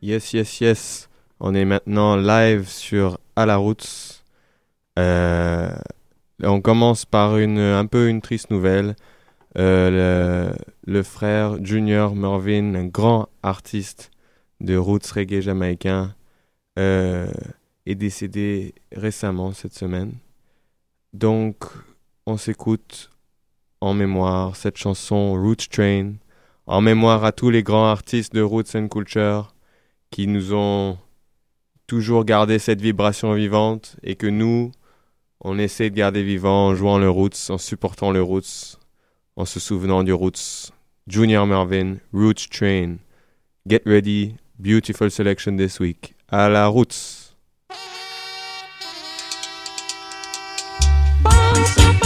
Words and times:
Yes, 0.00 0.32
yes, 0.32 0.60
yes. 0.60 1.08
On 1.38 1.54
est 1.54 1.66
maintenant 1.66 2.16
live 2.16 2.66
sur 2.66 3.18
À 3.36 3.44
la 3.44 3.56
route. 3.58 4.24
Euh, 4.98 5.70
on 6.42 6.62
commence 6.62 7.04
par 7.04 7.36
une, 7.36 7.58
un 7.58 7.84
peu 7.84 8.08
une 8.08 8.22
triste 8.22 8.50
nouvelle. 8.50 8.96
Euh, 9.58 10.54
le, 10.86 10.90
le 10.90 11.02
frère 11.02 11.62
Junior 11.62 12.16
Mervyn, 12.16 12.74
un 12.74 12.86
grand 12.86 13.28
artiste 13.42 14.10
de 14.60 14.76
roots 14.76 15.12
reggae 15.14 15.42
jamaïcain, 15.42 16.14
euh, 16.78 17.30
est 17.84 17.96
décédé 17.96 18.74
récemment 18.92 19.52
cette 19.52 19.74
semaine. 19.74 20.14
Donc, 21.12 21.64
on 22.26 22.36
s'écoute 22.36 23.10
en 23.80 23.94
mémoire 23.94 24.56
cette 24.56 24.78
chanson 24.78 25.34
Roots 25.34 25.68
Train, 25.70 26.14
en 26.66 26.80
mémoire 26.80 27.24
à 27.24 27.32
tous 27.32 27.50
les 27.50 27.62
grands 27.62 27.86
artistes 27.86 28.34
de 28.34 28.40
Roots 28.40 28.74
and 28.74 28.88
Culture 28.88 29.54
qui 30.10 30.26
nous 30.26 30.54
ont 30.54 30.98
toujours 31.86 32.24
gardé 32.24 32.58
cette 32.58 32.80
vibration 32.80 33.34
vivante 33.34 33.96
et 34.02 34.14
que 34.14 34.26
nous, 34.26 34.72
on 35.40 35.58
essaie 35.58 35.90
de 35.90 35.96
garder 35.96 36.22
vivant 36.22 36.68
en 36.68 36.74
jouant 36.74 36.98
le 36.98 37.10
Roots, 37.10 37.50
en 37.50 37.58
supportant 37.58 38.12
le 38.12 38.22
Roots, 38.22 38.78
en 39.36 39.44
se 39.44 39.60
souvenant 39.60 40.04
du 40.04 40.12
Roots. 40.12 40.70
Junior 41.08 41.46
Marvin, 41.46 41.96
Roots 42.12 42.48
Train. 42.48 42.98
Get 43.66 43.82
ready, 43.84 44.36
beautiful 44.58 45.10
selection 45.10 45.56
this 45.56 45.80
week. 45.80 46.14
À 46.28 46.48
la 46.48 46.68
Roots. 46.68 47.21
Train 51.52 51.76
number 51.76 52.01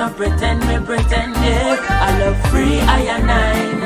not 0.00 0.16
pretend 0.16 0.60
me 0.66 0.76
pretend 0.86 1.34
yeah. 1.44 1.76
I 2.06 2.10
love 2.20 2.38
free 2.50 2.80
I 2.80 3.00
and 3.14 3.26
nine. 3.26 3.80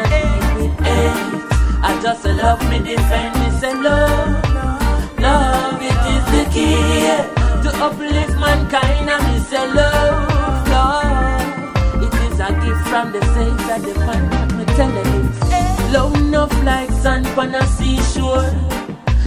I 1.86 1.90
just 2.00 2.24
love 2.24 2.60
me 2.70 2.78
defend 2.78 3.34
me 3.40 3.48
say 3.58 3.74
love 3.74 4.44
Love 5.18 5.82
it 5.90 6.00
is 6.14 6.24
the 6.34 6.44
key 6.54 7.10
To 7.64 7.70
uplift 7.86 8.34
mankind 8.38 9.10
and 9.10 9.22
me 9.26 9.38
say 9.40 9.66
love 9.74 10.68
Love. 10.74 12.04
It 12.04 12.14
is 12.26 12.38
a 12.46 12.50
gift 12.62 12.82
from 12.90 13.06
the 13.14 13.22
Savior 13.34 13.78
divine 13.86 14.28
Me 14.56 14.64
telling 14.76 15.10
you. 15.14 15.92
Love 15.92 16.14
enough 16.14 16.54
like 16.62 16.90
sand 17.02 17.26
on 17.26 17.54
a 17.56 17.66
seashore 17.66 18.50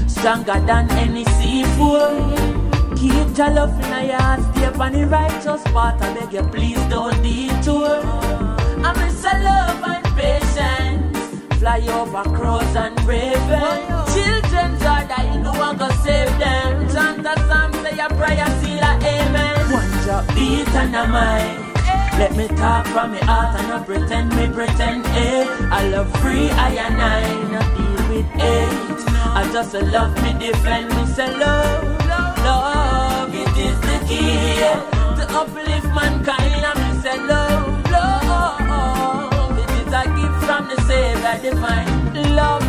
Stronger 0.07 0.59
than 0.65 0.89
any 0.91 1.25
seafood 1.25 2.56
Keep 2.99 3.37
your 3.37 3.51
love 3.51 3.79
in 3.79 4.09
your 4.09 4.17
heart, 4.17 4.41
stay 4.55 4.65
on 4.65 4.91
the 4.91 5.05
righteous 5.05 5.61
path. 5.69 6.01
I 6.01 6.13
beg 6.15 6.33
you, 6.33 6.41
please 6.49 6.81
don't 6.89 7.13
detour. 7.21 8.01
I 8.81 8.89
miss 8.97 9.23
a 9.23 9.37
love 9.45 9.83
and 9.85 10.05
patience. 10.17 11.59
Fly 11.59 11.85
over 11.93 12.23
crows 12.35 12.75
and 12.75 12.97
ravens. 13.05 14.13
Children's 14.15 14.81
are 14.81 15.05
dying, 15.05 15.43
no 15.43 15.53
one 15.53 15.77
go 15.77 15.87
save 16.01 16.33
them. 16.39 16.89
Chant 16.89 17.23
a 17.23 17.37
psalm, 17.45 17.71
say 17.85 17.99
a 17.99 18.09
prayer, 18.17 18.49
seal 18.61 18.81
a 18.81 18.97
amen. 18.97 19.71
One 19.71 19.91
drop 20.01 20.25
beat 20.33 20.67
and 20.73 20.95
a 20.95 21.07
mind. 21.07 21.77
Let 22.17 22.35
me 22.35 22.47
talk 22.47 22.87
from 22.87 23.11
my 23.11 23.19
heart 23.19 23.59
and 23.59 23.67
not 23.67 23.85
pretend 23.85 24.35
me 24.35 24.47
pretend 24.51 25.05
eh. 25.05 25.45
I 25.69 25.87
love 25.89 26.09
free, 26.19 26.49
I 26.49 26.69
and 26.71 26.99
I, 26.99 27.51
not 27.51 27.77
deal 27.77 28.09
with 28.09 28.25
hate. 28.41 29.05
I 29.37 29.47
just 29.53 29.75
love 29.75 30.15
me 30.23 30.33
defend 30.39 30.89
me, 30.95 31.05
say 31.05 31.31
love 31.37 31.97
love, 32.47 32.86
is 33.59 33.79
the 33.81 33.97
key 34.07 34.59
to 35.17 35.23
uplift 35.39 35.87
mankind. 35.93 36.63
And 36.69 36.77
me 36.79 37.01
say 37.01 37.17
love, 37.17 37.91
love, 37.91 39.57
it 39.57 39.69
is 39.81 39.93
a 39.93 40.03
gift 40.17 40.37
from 40.45 40.67
the 40.67 40.77
Savior 40.87 41.35
divine. 41.51 41.89
Love 42.35 42.63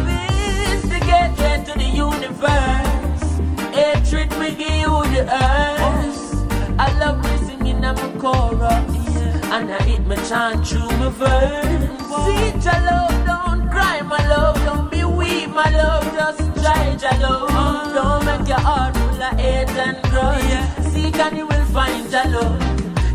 is 0.72 0.82
the 0.82 1.00
gateway 1.00 1.64
to 1.66 1.72
the 1.78 1.88
universe. 2.06 3.24
Hatred 3.74 4.30
me 4.38 4.48
give 4.54 4.80
you 4.84 4.94
the 5.14 5.22
earth. 5.30 6.24
I 6.78 6.96
love 6.98 7.18
me 7.24 7.36
singing 7.46 7.84
on 7.84 7.94
my 7.96 8.10
chorus, 8.20 8.96
and 9.54 9.70
I 9.70 9.82
hit 9.82 10.06
my 10.06 10.16
chant 10.28 10.66
through 10.66 10.90
my 10.98 11.08
verse. 11.10 11.88
See 12.24 12.50
your 12.64 12.80
love, 12.90 13.26
don't 13.26 13.68
cry, 13.70 14.00
my 14.02 14.26
love, 14.28 14.56
don't 14.64 14.90
be 14.90 15.04
weak, 15.04 15.48
my 15.48 15.68
love, 15.70 16.04
just 16.14 16.47
try 16.60 17.18
love. 17.20 17.94
Don't 17.94 18.24
make 18.24 18.48
your 18.48 18.60
heart 18.60 18.96
full 18.96 19.22
of 19.22 19.38
hate 19.38 19.68
and 19.70 20.02
grudge. 20.10 20.92
Seek 20.92 21.16
and 21.16 21.36
you 21.36 21.46
will 21.46 21.64
find 21.66 22.10
love. 22.12 22.58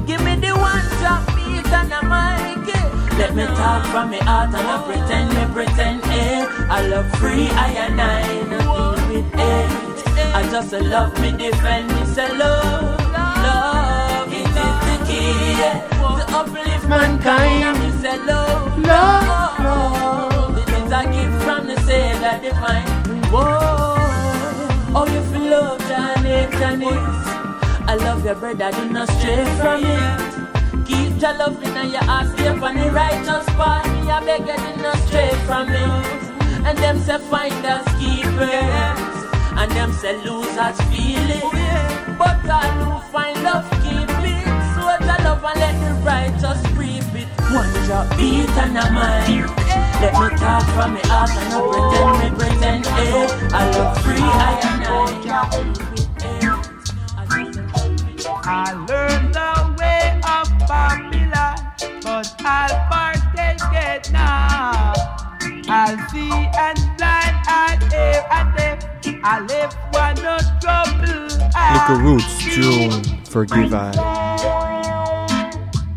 Give 0.08 0.22
me 0.24 0.36
the 0.36 0.52
one 0.52 0.86
drop 1.00 1.26
beat 1.36 1.66
and 1.72 1.94
I'm 1.94 2.68
it. 2.68 2.76
Eh. 2.76 3.18
Let 3.18 3.36
me 3.36 3.46
talk 3.46 3.86
from 3.92 4.12
my 4.12 4.18
heart 4.18 4.54
and 4.54 4.68
I 4.68 4.78
pretend, 4.86 5.30
me 5.36 5.44
pretend, 5.54 6.04
eh. 6.06 6.46
I 6.70 6.88
love 6.88 7.10
free, 7.20 7.48
I 7.50 7.70
and 7.86 8.02
I, 8.02 8.24
with 9.10 9.32
hate. 9.34 9.84
I 10.36 10.42
just 10.52 10.74
love 10.74 11.14
me, 11.22 11.32
defend 11.32 11.92
eh, 11.92 12.00
me, 12.00 12.06
say 12.06 12.38
love, 12.38 13.00
love, 13.14 14.34
it 14.34 14.48
is 14.48 14.78
the 14.88 14.96
key, 15.06 15.52
yeah. 15.62 15.88
To 16.18 16.38
uplift 16.40 16.88
mankind, 16.90 17.64
and 17.64 17.80
me 17.80 18.02
say 18.02 18.18
love, 18.26 18.78
love, 18.80 19.60
love. 19.60 20.58
It 20.58 20.70
is 20.70 20.92
a 20.92 21.04
gift 21.14 21.44
from 21.44 21.68
the 21.68 21.80
Savior 21.82 22.40
divine. 22.42 22.93
Whoa. 23.34 23.96
Oh, 24.94 25.08
you 25.12 25.22
feel 25.34 25.50
love, 25.50 25.80
Johnny, 25.90 26.46
Johnny. 26.60 26.94
I 27.90 27.96
love 27.96 28.24
your 28.24 28.36
brother, 28.36 28.70
do 28.72 28.86
not 28.92 29.10
stray 29.10 29.44
from 29.58 29.82
it. 29.84 30.86
Keep 30.86 31.20
your 31.20 31.34
love 31.40 31.58
in 31.64 31.90
your 31.90 32.04
heart, 32.04 32.28
stay 32.38 32.50
on 32.50 32.76
the 32.76 32.92
righteous 32.92 33.46
path. 33.58 33.90
Me, 33.90 34.12
I 34.12 34.24
beg 34.24 34.46
you, 34.46 34.56
do 34.56 34.82
not 34.84 34.98
stray 35.08 35.32
from 35.48 35.70
it. 35.70 36.24
And 36.64 36.78
them 36.78 37.00
say 37.00 37.18
find 37.18 37.66
us 37.66 37.84
keepers. 37.98 39.10
And 39.58 39.72
them 39.72 39.92
say 39.94 40.16
losers 40.24 40.78
feel 40.94 41.30
it. 41.34 42.18
But 42.20 42.48
all 42.48 42.70
who 42.86 43.02
find 43.12 43.42
love 43.42 43.66
keep 43.82 44.14
it. 44.30 44.46
So 44.78 44.86
the 45.02 45.18
love 45.26 45.44
and 45.44 45.60
let 45.60 45.76
the 45.82 45.94
righteous 46.06 46.62
reap 46.78 47.10
it. 47.18 47.28
One 47.50 47.74
drop 47.88 48.16
beat 48.16 48.50
and 48.62 48.78
a 48.78 48.92
mind. 48.92 49.83
Let 50.04 50.12
me 50.20 50.38
talk 50.38 50.64
from 50.76 50.96
me 50.96 51.00
heart 51.06 51.30
and 51.32 51.50
not 51.50 51.64
pretend 51.72 52.20
me 52.20 52.28
pretend 52.38 52.86
eh. 52.88 52.92
I 53.54 53.72
love 53.72 53.96
free, 54.04 54.20
I 54.20 54.60
am 54.62 54.78
not 54.84 55.10
happy. 55.24 55.84
I 58.46 58.74
learned 58.74 59.34
the 59.34 59.52
way 59.80 60.20
of 60.28 60.48
Babylon, 60.68 61.56
but 62.04 62.28
I'll 62.44 62.76
partake 62.92 63.64
it 63.72 64.12
now. 64.12 64.92
I'll 65.70 65.98
see 66.10 66.50
and 66.60 66.80
blind 66.98 67.38
and 67.48 67.80
hear 67.94 68.28
and 68.30 68.50
deaf. 68.58 68.84
I 69.24 69.40
live 69.40 69.74
one 69.94 70.16
no 70.16 70.38
trouble. 70.60 71.32
Look 71.32 71.90
at 71.90 72.04
Roots, 72.04 72.38
June, 72.40 73.24
forgive 73.24 73.74
I. 73.74 73.94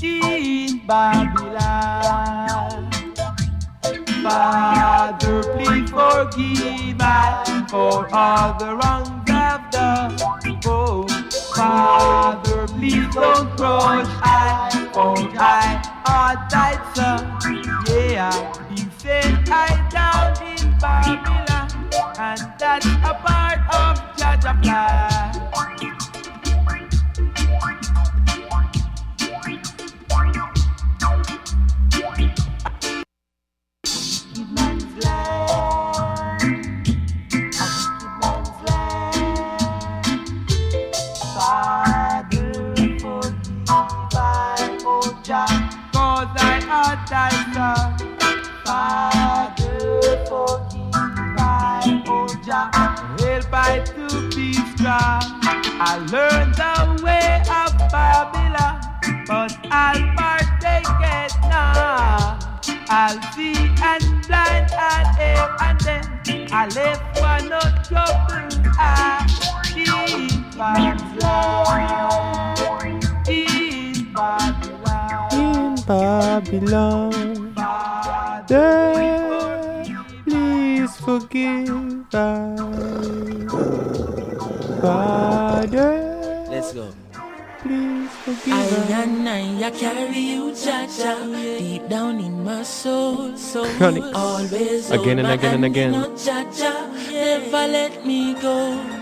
In 0.01 0.79
Babylon. 0.87 1.46
Father, 4.29 5.41
please 5.55 5.89
forgive 5.89 6.99
me 6.99 7.67
for 7.71 8.13
all 8.13 8.59
the 8.59 8.75
wrongs 8.75 9.31
I've 9.31 9.71
done. 9.71 10.17
Oh, 10.67 11.07
Father, 11.55 12.67
please 12.67 13.15
don't 13.15 13.49
crush 13.57 14.09
I, 14.23 14.91
for 14.93 15.17
I 15.39 15.81
are 16.07 16.49
thy 16.51 16.73
son. 16.93 17.39
Yeah, 17.87 18.35
you 18.75 18.91
said 18.99 19.49
I 19.49 19.89
down 19.91 20.35
in 20.43 20.77
Babylon, 20.81 21.71
and 22.19 22.41
that's 22.59 22.87
a 22.87 23.15
part 23.23 23.61
of 23.73 23.97
Jaja 24.17 24.61
plan. 24.61 25.26
I 54.99 55.99
learned 56.11 56.55
the 56.55 57.03
way 57.05 57.43
of 57.53 57.77
Babylon, 57.93 58.81
but 59.27 59.53
I'll 59.71 60.03
partake 60.17 60.87
it 61.01 61.33
now. 61.43 62.39
I'll 62.89 63.21
see 63.33 63.57
and 63.83 64.27
blind 64.27 64.71
and 64.73 65.09
hear 65.19 65.57
and 65.61 65.81
then 65.81 66.05
I 66.53 66.67
live 66.69 67.01
for 67.15 67.39
no 67.49 67.61
trouble. 67.85 68.49
I 68.79 69.27
keep 69.75 70.57
Babylon. 70.57 71.77
In 72.97 74.15
Babylon. 74.15 75.33
In 75.33 75.77
Babylon. 75.85 77.55
Father, 77.55 78.65
please 80.25 80.97
forgive 80.97 82.15
us. 82.15 82.61
Father, 84.87 86.47
Let's 86.49 86.73
go. 86.73 86.87
please 87.63 88.11
forgive 88.25 88.55
I 88.55 88.63
us. 88.63 88.91
and 89.03 89.29
I, 89.29 89.67
I 89.67 89.71
carry 89.73 90.19
you, 90.33 90.55
cha 90.55 90.87
cha, 90.87 91.13
deep 91.59 91.89
down 91.89 92.21
in 92.21 92.45
my 92.45 92.63
soul. 92.63 93.37
So 93.37 93.65
Chronic. 93.79 94.05
always 94.15 94.91
Again 94.93 95.19
and 95.19 95.27
again 95.37 95.55
and 95.59 95.65
again. 95.65 95.91
No 95.91 96.15
cha 96.17 96.39
cha, 96.59 96.73
never 97.11 97.65
let 97.79 98.07
me 98.07 98.35
go. 98.35 98.57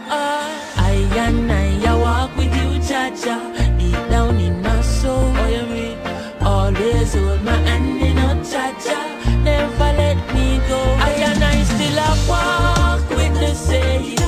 Ah, 0.08 0.48
I 0.90 0.94
and 1.26 1.52
I, 1.52 1.66
I 1.90 1.94
walk 2.06 2.34
with 2.38 2.54
you, 2.60 2.70
cha 2.88 3.02
cha, 3.22 3.36
deep 3.78 4.02
down 4.08 4.38
in 4.40 4.62
my 4.62 4.80
soul. 4.80 5.28
Oh, 5.36 5.48
you 5.56 5.64
mean? 5.74 5.96
Always 6.40 7.12
hold 7.14 7.42
my 7.44 7.56
hand, 7.68 8.16
no 8.16 8.28
cha 8.50 8.66
cha, 8.84 9.00
never 9.44 9.90
let 10.00 10.16
me 10.34 10.46
go. 10.66 10.80
I 11.08 11.10
and 11.28 11.44
I 11.44 11.56
still 11.72 11.98
a 12.08 12.10
walk 12.32 13.04
with 13.18 13.34
the 13.42 13.52
Savior, 13.54 14.23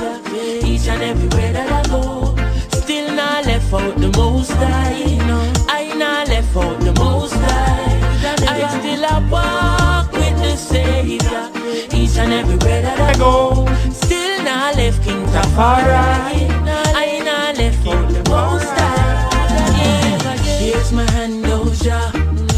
each 0.87 0.93
and 0.93 1.03
everywhere 1.03 1.51
that 1.51 1.69
I 1.69 1.89
go. 1.89 2.33
Still 2.79 3.13
not 3.13 3.45
left 3.45 3.73
out 3.73 3.97
the 3.97 4.09
most 4.15 4.51
high. 4.51 5.17
No. 5.27 5.37
I 5.67 5.93
not 5.93 6.29
left 6.29 6.55
out 6.55 6.79
the 6.79 6.93
most 6.93 7.33
high. 7.33 7.99
I 8.47 8.79
still 8.79 9.03
walk 9.29 10.13
with 10.13 10.37
the 10.39 10.55
Savior 10.55 11.51
each 11.93 12.17
and 12.17 12.31
everywhere 12.31 12.81
that 12.83 12.99
I 13.01 13.17
go. 13.17 13.67
Still 13.91 14.43
not 14.45 14.77
left 14.77 15.03
King 15.03 15.25
right. 15.25 16.47
I 16.95 17.19
not 17.19 17.57
left 17.57 17.85
out 17.85 18.07
the 18.07 18.23
most 18.29 18.71
high. 18.79 20.37
Here's 20.57 20.93
my 20.93 21.09
hand, 21.11 21.43
Doja. 21.43 21.99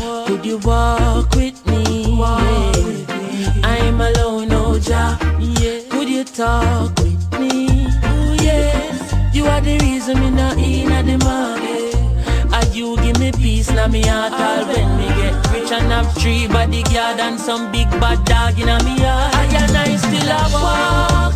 Oh, 0.04 0.26
Could 0.28 0.46
you 0.46 0.60
walk 0.60 1.34
with 1.34 1.66
me? 1.66 2.16
Walk 2.16 2.76
with 2.76 3.10
me. 3.10 3.64
I'm 3.64 4.00
alone, 4.00 4.50
Oja. 4.50 5.18
Oh, 5.20 5.40
yeah. 5.40 5.82
Could 5.90 6.10
you 6.10 6.24
talk? 6.24 6.99
Cause 10.10 10.18
me 10.18 10.32
not 10.32 10.58
in 10.58 10.92
at 10.92 11.06
the 11.06 11.18
market. 11.20 11.94
And 12.51 12.75
you 12.75 12.98
give 12.98 13.20
me 13.20 13.32
peace, 13.32 13.70
now 13.70 13.86
me 13.86 14.01
heart 14.01 14.34
all 14.34 14.66
when 14.66 14.98
me 14.98 15.06
get 15.06 15.51
rich 15.54 15.72
and 15.72 15.92
have 15.92 16.12
three 16.16 16.48
bodyguard 16.48 17.20
and 17.20 17.39
some 17.39 17.72
big 17.72 17.88
bad 18.01 18.25
dog 18.25 18.60
in 18.60 18.70
a 18.70 18.84
me 18.84 18.98
heart. 19.01 19.36
I 19.36 19.46
and 19.46 19.78
I 19.78 19.96
still 19.98 20.32
have 20.32 20.54
one. 20.54 21.29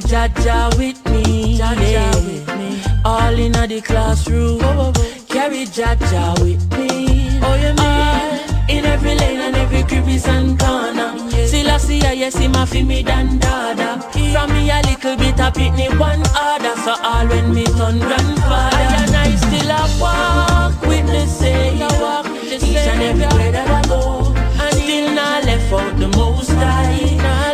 Carry 0.00 0.28
Jaja 0.30 0.78
with 0.78 1.04
me. 1.10 1.56
yeah. 1.56 3.02
All 3.04 3.38
in 3.38 3.52
the 3.52 3.80
classroom, 3.84 4.60
carry 5.28 5.64
Jaja 5.66 6.38
with 6.40 6.62
me. 6.78 7.40
Oh, 7.42 7.54
yeah, 7.54 7.72
me. 7.72 7.78
Ah, 7.80 8.66
in 8.68 8.84
every 8.84 9.14
lane 9.14 9.40
and 9.40 9.56
every 9.56 9.82
crevice 9.82 10.26
and 10.28 10.58
corner. 10.58 11.16
Still 11.46 11.70
I 11.70 11.78
see 11.78 12.00
her, 12.00 12.12
yes, 12.12 12.36
him 12.36 12.54
a 12.54 12.66
me 12.84 13.02
than 13.02 13.38
dada. 13.38 14.00
From 14.12 14.52
me 14.52 14.70
a 14.70 14.80
little 14.82 15.16
bit 15.16 15.40
of 15.40 15.52
pitney 15.54 15.88
one 15.98 16.20
order. 16.20 16.74
So 16.84 16.94
all 17.02 17.26
when 17.26 17.54
me 17.54 17.64
turn 17.64 17.98
grandfather. 17.98 18.76
I 18.76 19.04
and 19.04 19.16
I 19.16 19.34
still 19.36 19.70
a 19.70 20.00
walk 20.00 20.80
with 20.82 21.06
the 21.06 21.26
same. 21.26 21.76
Each 21.76 22.76
and 22.76 23.02
everywhere 23.02 23.52
that 23.52 23.84
I 23.84 23.88
go. 23.88 24.32
And 24.34 24.74
still 24.76 25.14
not 25.14 25.44
left 25.44 25.72
out 25.72 25.98
the 25.98 26.08
most 26.16 26.50
high. 26.50 27.18
I 27.20 27.49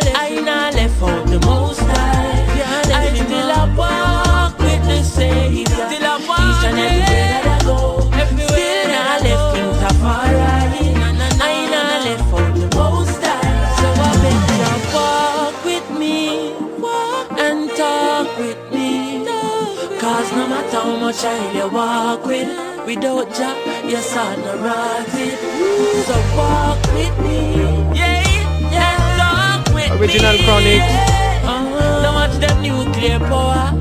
Matter 20.67 20.81
how 20.81 20.99
much 20.99 21.23
I 21.23 21.51
you 21.53 21.69
walk 21.69 22.25
with, 22.25 22.85
without 22.85 23.33
Jah, 23.33 23.55
your 23.87 24.01
son 24.01 24.41
no 24.41 24.57
rotted. 24.57 25.39
So 26.03 26.17
walk 26.35 26.83
with 26.91 27.17
me. 27.23 27.55
Yeah, 27.95 28.19
yeah, 28.75 29.63
talk 29.63 29.73
with 29.73 29.91
Original 30.01 30.33
me. 30.33 30.43
Chronic. 30.43 30.81
Uh-huh. 31.47 32.01
No 32.03 32.11
much 32.11 32.35
them 32.43 32.61
nuclear 32.61 33.19
power, 33.19 33.71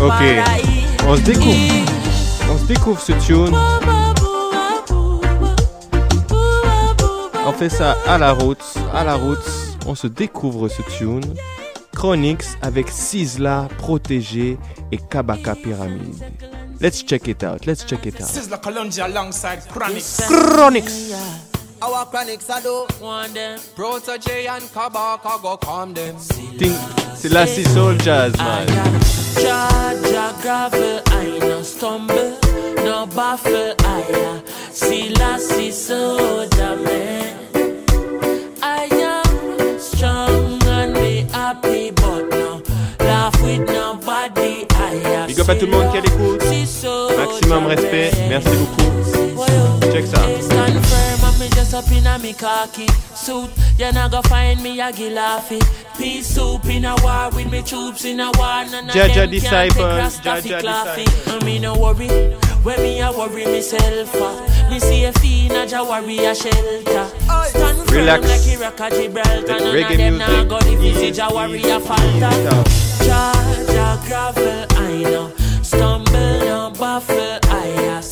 Tafari. 0.00 0.86
on 1.06 1.16
se 1.16 1.20
découvre. 1.20 1.56
On 2.50 2.58
se 2.58 2.64
découvre 2.64 3.00
ce 3.00 3.12
tune. 3.12 3.54
On 7.46 7.52
fait 7.52 7.68
ça 7.68 7.96
à 8.06 8.16
la 8.16 8.32
route, 8.32 8.64
à 8.94 9.04
la 9.04 9.16
route. 9.16 9.38
On 9.86 9.94
se 9.94 10.06
découvre 10.06 10.68
ce 10.68 10.80
tune. 10.96 11.34
Chronix 11.94 12.56
avec 12.62 12.88
Sizzla, 12.88 13.68
Protégé 13.76 14.58
et 14.90 14.96
Kabaka 14.96 15.54
Pyramide. 15.54 16.24
Let's 16.80 17.04
check 17.04 17.28
it 17.28 17.44
out. 17.44 17.66
Let's 17.66 17.84
check 17.84 18.06
it 18.06 18.22
out. 18.22 18.26
Sizzla 18.26 18.56
Kalonji 18.56 19.02
alongside 19.02 19.60
Chronic. 19.68 20.02
Chronix. 20.02 21.12
Our 21.82 22.06
chronics 22.06 22.48
I 22.48 22.62
do. 22.62 22.86
Want 23.02 23.34
them. 23.34 23.58
Protege 23.76 24.46
and 24.48 24.62
Kabaka 24.72 25.42
go 25.42 25.58
calm 25.58 25.92
them. 25.92 26.16
C'est 27.14 27.28
la 27.28 27.46
Soul 27.46 28.00
Jazz, 28.02 28.32
I 28.38 28.64
man. 28.64 29.19
Am 29.36 29.96
Jaja 30.02 30.32
gravel, 30.42 31.00
I 31.06 31.38
no 31.40 31.62
stumble, 31.62 32.36
no 32.84 33.06
baffle, 33.06 33.74
I 33.80 34.02
see 34.72 35.10
man. 36.76 37.36
I 38.62 38.88
am 38.92 39.78
strong 39.78 40.62
and 40.64 40.94
be 40.94 41.22
happy, 41.32 41.90
but 41.90 42.28
no 42.30 42.62
laugh 43.00 43.42
with 43.42 43.66
nobody. 43.68 44.66
I 44.74 44.94
am 45.14 45.26
Big 45.28 45.40
up 45.40 45.48
à 45.48 45.54
tout 45.54 45.66
le 45.66 45.72
monde 45.72 45.90
qui 45.92 45.98
see 46.48 46.66
soldier 46.66 47.16
Maximum 47.16 47.66
respect. 47.66 48.12
Merci 48.28 48.48
beaucoup. 48.56 49.92
Check 49.92 50.06
ça. 50.06 50.20
Firm 51.70 51.84
me 51.84 51.88
up 51.88 51.92
in 51.92 52.06
a 52.06 52.18
me 52.18 52.32
khaki 52.32 52.86
suit. 53.14 53.50
You 53.78 53.92
not 53.92 54.10
go 54.10 54.22
find 54.22 54.60
me 54.62 54.80
a 54.80 54.90
gilafi. 54.90 55.60
Peace 55.96 56.26
soup 56.26 56.64
in 56.66 56.84
a 56.84 56.96
war 57.02 57.30
with 57.30 57.50
me 57.50 57.62
troops 57.62 58.04
in 58.04 58.18
a 58.18 58.26
war. 58.32 58.64
None 58.64 58.88
of 58.88 58.94
Jaja 58.94 59.30
them 59.30 59.40
can 59.40 59.70
take 59.70 59.72
Jaja 59.72 60.60
claffy. 60.60 61.04
disciples. 61.04 61.44
Me 61.44 61.58
no 61.58 61.74
worry. 61.78 62.08
When 62.64 62.82
me 62.82 63.00
a 63.00 63.12
worry 63.12 63.44
myself, 63.44 64.14
uh, 64.16 64.70
me 64.70 64.80
see 64.80 65.04
a 65.04 65.12
fiend 65.12 65.72
a 65.72 65.84
worry 65.84 66.18
a 66.24 66.34
shelter. 66.34 67.06
Stand 67.46 67.88
firm 67.88 67.96
Relax. 67.96 68.28
like 68.28 68.46
Iraq 68.58 68.80
a 68.80 68.90
Gibraltar. 68.90 69.46
None 69.46 69.66
of 69.66 69.96
them 69.96 70.18
nah 70.18 70.28
music. 70.28 70.48
go 70.48 70.58
defeat 70.58 70.96
Easy, 70.96 71.22
it, 71.22 71.32
worry 71.32 71.62
a 71.62 71.80
falter. 71.80 72.64
Jaja 73.06 74.06
gravel, 74.06 74.66
I 74.70 75.02
know. 75.02 75.32
Stumble, 75.62 76.38
no 76.40 76.70
baffle, 76.78 77.38
I 77.44 77.66
a 77.96 78.02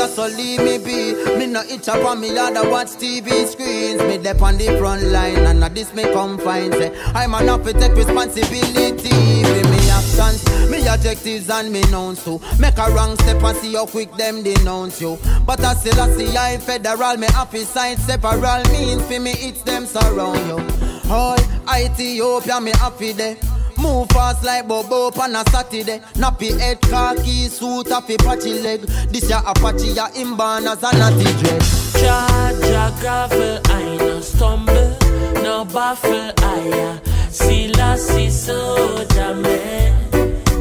I'm 0.00 0.08
so 0.08 0.26
leave 0.28 0.60
me 0.60 0.78
be. 0.78 1.12
Me 1.36 1.46
no 1.46 1.60
itch 1.62 1.88
up 1.88 2.02
on 2.06 2.20
me 2.20 2.34
yard, 2.34 2.56
I 2.56 2.66
watch 2.66 2.88
TV 2.88 3.46
screens. 3.46 4.00
Me 4.02 4.16
dep 4.16 4.40
on 4.40 4.56
the 4.56 4.78
front 4.78 5.02
line, 5.02 5.44
and 5.44 5.62
at 5.62 5.74
this 5.74 5.92
me 5.92 6.04
come 6.04 6.38
find. 6.38 6.72
Say, 6.72 6.90
I'm 7.14 7.34
enough 7.34 7.64
to 7.64 7.74
take 7.74 7.92
responsibility 7.92 9.44
for 9.44 9.68
me 9.68 9.90
actions, 9.90 10.70
me 10.70 10.86
objectives 10.86 11.50
and 11.50 11.70
me 11.70 11.82
nouns 11.90 12.24
too. 12.24 12.40
Make 12.58 12.78
a 12.78 12.90
wrong 12.90 13.14
step 13.18 13.42
and 13.42 13.56
see 13.58 13.74
how 13.74 13.84
quick 13.84 14.10
them 14.16 14.42
denounce 14.42 15.02
you. 15.02 15.18
But 15.44 15.60
I 15.60 15.74
still 15.74 16.00
I 16.00 16.10
see 16.16 16.34
I 16.34 16.56
federal, 16.56 17.18
me 17.18 17.26
happy 17.26 17.64
sign 17.64 17.98
separal 17.98 18.62
means 18.72 19.02
for 19.02 19.20
me 19.20 19.32
it's 19.32 19.62
them 19.62 19.84
surround 19.84 20.46
you. 20.46 21.10
All 21.10 21.36
Ethiopia, 21.68 22.58
me 22.60 22.70
happy 22.72 23.12
there. 23.12 23.36
Move 23.80 24.08
fast 24.10 24.44
like 24.44 24.68
Bobo 24.68 25.10
on 25.20 25.34
a 25.36 25.44
Saturday. 25.50 26.00
Nappy 26.14 26.58
head, 26.58 26.80
khaki 26.82 27.48
suit, 27.48 27.90
a 27.90 28.00
fi 28.02 28.16
patchy 28.18 28.60
leg. 28.60 28.82
This 29.10 29.28
ya 29.30 29.40
Apache, 29.46 29.92
ya 29.94 30.08
inborn 30.14 30.66
as 30.66 30.82
a 30.82 30.92
natty 30.98 31.24
dress. 31.40 31.92
Jaja 31.94 33.00
gravel, 33.00 33.60
I 33.66 33.96
no 33.96 34.20
stumble, 34.20 34.96
no 35.42 35.64
baffle, 35.64 36.32
I 36.38 37.00
a 37.00 37.00
see 37.30 37.72
la, 37.72 37.96
see 37.96 38.30
soldier 38.30 39.34
man. 39.34 40.10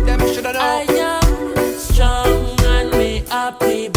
Them 0.06 0.20
shoulda 0.34 0.54
I 0.56 0.86
am 0.90 1.78
strong 1.78 2.60
and 2.62 2.92
me 2.92 3.24
happy, 3.30 3.90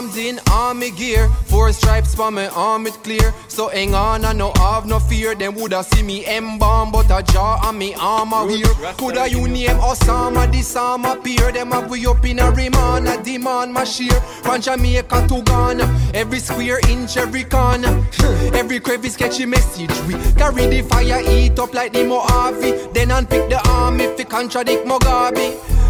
armed 0.00 0.16
in 0.16 0.40
army 0.50 0.90
gear. 0.92 1.28
Four 1.44 1.72
stripes 1.72 2.14
for 2.14 2.30
my 2.30 2.48
arm 2.48 2.86
it 2.86 2.94
clear. 3.04 3.34
So 3.48 3.68
hang 3.68 3.94
on, 3.94 4.24
I 4.24 4.32
no 4.32 4.50
have 4.56 4.86
no 4.86 4.98
fear. 4.98 5.34
Them 5.34 5.54
woulda 5.56 5.82
see 5.84 6.02
me 6.02 6.24
embalm, 6.24 6.90
but 6.90 7.10
a 7.10 7.22
jaw 7.22 7.60
on 7.62 7.76
me 7.76 7.94
arm 8.00 8.32
a 8.32 8.46
wear. 8.46 8.94
Coulda 8.94 9.28
you 9.28 9.46
name 9.46 9.78
Osama, 9.90 10.50
this 10.50 10.74
arm 10.74 11.04
appear. 11.04 11.52
Them 11.52 11.72
have 11.72 11.90
we 11.90 12.06
up 12.06 12.24
in 12.24 12.38
a 12.38 12.50
remand, 12.50 13.08
a 13.08 13.22
demand 13.22 13.74
my 13.74 13.84
share. 13.84 14.20
From 14.42 14.62
Jamaica 14.62 15.26
to 15.28 15.42
Ghana, 15.42 15.84
every 16.14 16.38
square 16.38 16.80
inch, 16.88 17.18
every 17.18 17.44
corner. 17.44 17.92
every 18.54 18.80
crevice 18.80 19.16
catchy 19.16 19.44
message. 19.44 19.94
We 20.06 20.14
carry 20.34 20.66
the 20.66 20.80
fire, 20.88 21.20
eat 21.28 21.58
up 21.58 21.74
like 21.74 21.92
the 21.92 22.04
Mojave. 22.04 22.88
Then 22.94 23.10
unpick 23.10 23.50
the 23.50 23.60
arm 23.68 24.00
if 24.00 24.18
it 24.18 24.30
contradict 24.30 24.86
Mugabe. 24.86 25.89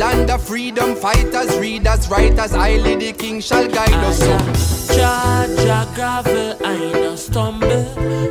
Land 0.00 0.30
of 0.30 0.42
freedom, 0.42 0.96
fighters, 0.96 1.58
readers, 1.58 2.08
writers, 2.08 2.52
highly 2.52 2.94
the 2.96 3.12
king 3.12 3.38
shall 3.38 3.68
guide 3.68 3.92
us. 3.92 4.18
So. 4.18 4.96
Jah 4.96 5.86
gravel, 5.94 6.56
I 6.64 6.92
no 6.94 7.16
stumble, 7.16 7.84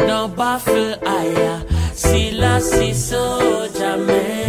no 0.07 0.27
baffle, 0.27 0.95
I 1.05 1.63
see 1.93 2.31
la 2.31 2.57
see 2.57 2.91
soldier 2.91 3.97
man. 3.97 4.49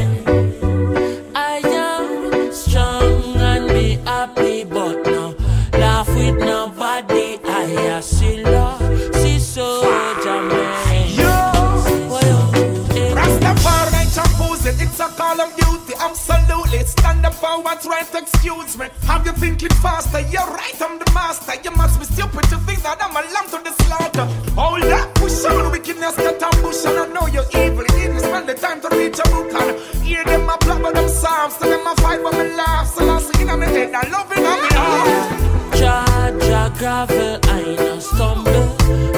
Stand 17.11 17.27
up 17.27 17.35
for 17.35 17.61
what's 17.63 17.87
right, 17.87 18.07
excuse 18.15 18.79
me. 18.79 18.87
Have 19.03 19.27
you 19.27 19.33
thinking 19.33 19.75
faster? 19.83 20.21
You're 20.31 20.47
right, 20.47 20.81
I'm 20.81 20.97
the 20.97 21.11
master. 21.13 21.55
You 21.65 21.73
must 21.73 21.99
be 21.99 22.05
stupid 22.05 22.45
to 22.51 22.57
think 22.59 22.83
that 22.83 23.03
I'm 23.03 23.11
a 23.11 23.23
lamb 23.35 23.51
to 23.51 23.59
the 23.67 23.73
slaughter. 23.83 24.27
Hold 24.55 24.85
up, 24.85 25.13
push 25.17 25.45
on, 25.45 25.73
wickedness 25.73 26.17
get 26.17 26.41
ambush, 26.41 26.85
and 26.87 26.99
I 26.99 27.07
know 27.09 27.27
you're 27.27 27.51
evil. 27.51 27.83
You 27.83 28.07
didn't 28.07 28.21
spend 28.21 28.49
the 28.49 28.55
time 28.55 28.81
to 28.83 28.89
reach 28.97 29.19
a 29.19 29.27
book 29.31 29.53
and 29.53 30.05
hear 30.05 30.23
them 30.23 30.49
a 30.49 30.57
plot 30.59 30.83
with 30.85 30.95
them 30.95 31.09
psalms, 31.09 31.57
so 31.57 31.69
them 31.69 31.85
a 31.85 31.97
fight 31.97 32.23
but 32.23 32.33
me 32.33 32.55
laugh. 32.55 32.87
So 32.87 33.03
I 33.03 33.19
see 33.19 33.43
in 33.43 33.59
my 33.59 33.67
head, 33.67 33.93
I 33.93 34.09
love 34.09 34.31
it 34.31 34.47
on 34.47 34.59
me 34.63 34.69
heart. 34.79 35.79
Jah, 35.81 36.39
Jah 36.47 36.73
gravel, 36.79 37.41
I 37.43 37.75
no 37.75 37.99
stumble, 37.99 38.69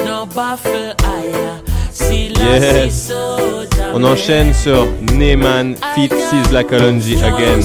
no 0.03 0.25
baffle, 0.25 0.95
I 0.97 1.27
uh, 1.29 1.91
see 1.91 2.29
la 2.29 2.57
see 2.57 2.89
Yes. 2.89 3.72
Soldier 3.93 3.95
On 3.95 3.99
man. 3.99 4.11
enchaîne 4.11 4.53
sur 4.53 4.87
Neyman 5.13 5.75
Fit 5.95 6.09
Sizzla 6.29 6.63
Kalonji 6.63 7.15
again. 7.23 7.61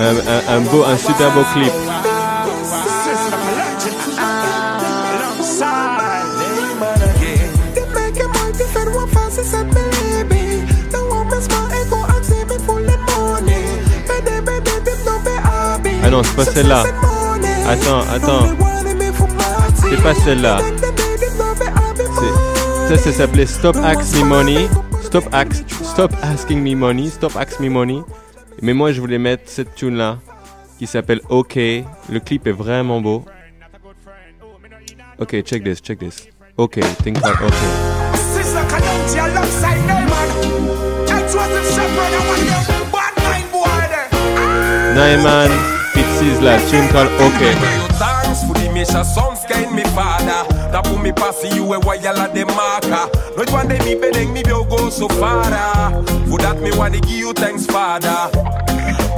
Un, 0.00 0.16
un- 0.16 0.56
un 0.56 0.60
beau, 0.70 0.82
un 0.84 0.96
super 0.96 1.30
beau 1.32 1.44
clip. 1.52 1.72
They 7.74 7.86
make 7.94 8.16
him 8.16 8.30
want 8.32 8.54
to 8.58 8.64
fed 8.74 8.88
one 8.94 9.08
fast 9.08 9.38
as 9.38 9.54
a 9.54 9.64
baby. 9.64 10.66
The 10.92 11.00
woman 11.10 11.40
small 11.40 11.66
echo 11.72 11.98
and 12.12 12.24
see 12.24 12.44
me 12.44 12.58
full 12.66 12.84
of 12.84 13.00
money. 13.08 13.62
Baby, 14.08 14.34
baby, 14.46 14.60
baby, 14.66 14.92
no 15.06 15.14
be 15.24 15.30
happy. 15.48 15.94
Ah 16.04 16.10
non, 16.10 16.22
c'est 16.22 16.36
pas 16.36 16.44
celle-là. 16.44 16.82
Attends, 17.68 18.02
attends. 18.14 18.46
C'est 19.90 20.02
pas 20.02 20.14
celle-là. 20.24 20.58
Ça, 22.92 22.98
ça 22.98 23.12
s'appelait 23.12 23.46
Stop 23.46 23.76
Ask 23.76 24.14
Me 24.16 24.22
Money. 24.22 24.68
Stop, 25.02 25.24
ask, 25.32 25.64
stop 25.82 26.12
Asking 26.22 26.62
Me 26.62 26.76
Money. 26.76 27.08
Stop 27.08 27.34
Ask 27.36 27.58
Me 27.58 27.70
Money. 27.70 28.02
Mais 28.60 28.74
moi, 28.74 28.92
je 28.92 29.00
voulais 29.00 29.18
mettre 29.18 29.44
cette 29.46 29.74
tune-là 29.74 30.18
qui 30.78 30.86
s'appelle 30.86 31.22
OK. 31.30 31.54
Le 31.54 32.20
clip 32.20 32.46
est 32.46 32.52
vraiment 32.52 33.00
beau. 33.00 33.24
Ok, 35.18 35.42
check 35.42 35.64
this, 35.64 35.80
check 35.80 36.00
this. 36.00 36.28
Ok, 36.58 36.80
think 37.02 37.16
about 37.16 37.42
OK. 37.42 37.54
Sister 38.34 38.60
Kalonji 38.68 39.18
alongside 39.20 39.80
Neyman. 39.86 41.06
That's 41.06 41.34
what 41.34 41.48
the 41.48 41.62
shepherd 41.72 42.12
and 42.12 42.28
one 42.28 42.40
of 42.40 42.66
them 42.66 42.90
bad 42.92 43.14
mind 43.24 43.50
boy 43.50 43.70
there. 43.88 44.10
Naiman, 44.94 45.50
Fit 45.94 46.04
Sizzla, 46.18 46.58
tune 46.68 46.88
called 46.88 47.08
OK. 47.22 47.92
That 50.72 50.84
put 50.84 51.02
me 51.02 51.12
pass 51.12 51.44
you 51.54 51.72
a 51.72 51.78
while 51.80 52.18
at 52.18 52.34
the 52.34 52.46
marker 52.46 52.88
ah. 52.92 53.34
Not 53.36 53.50
one 53.52 53.68
day 53.68 53.78
me 53.84 53.94
begging 53.94 54.32
me 54.32 54.42
will 54.46 54.64
go 54.64 54.90
so 54.90 55.08
far 55.08 55.44
ah. 55.46 55.90
For 56.28 56.38
that 56.38 56.60
me 56.60 56.70
wanna 56.76 57.00
give 57.00 57.10
you 57.10 57.32
thanks 57.32 57.66
father? 57.66 58.30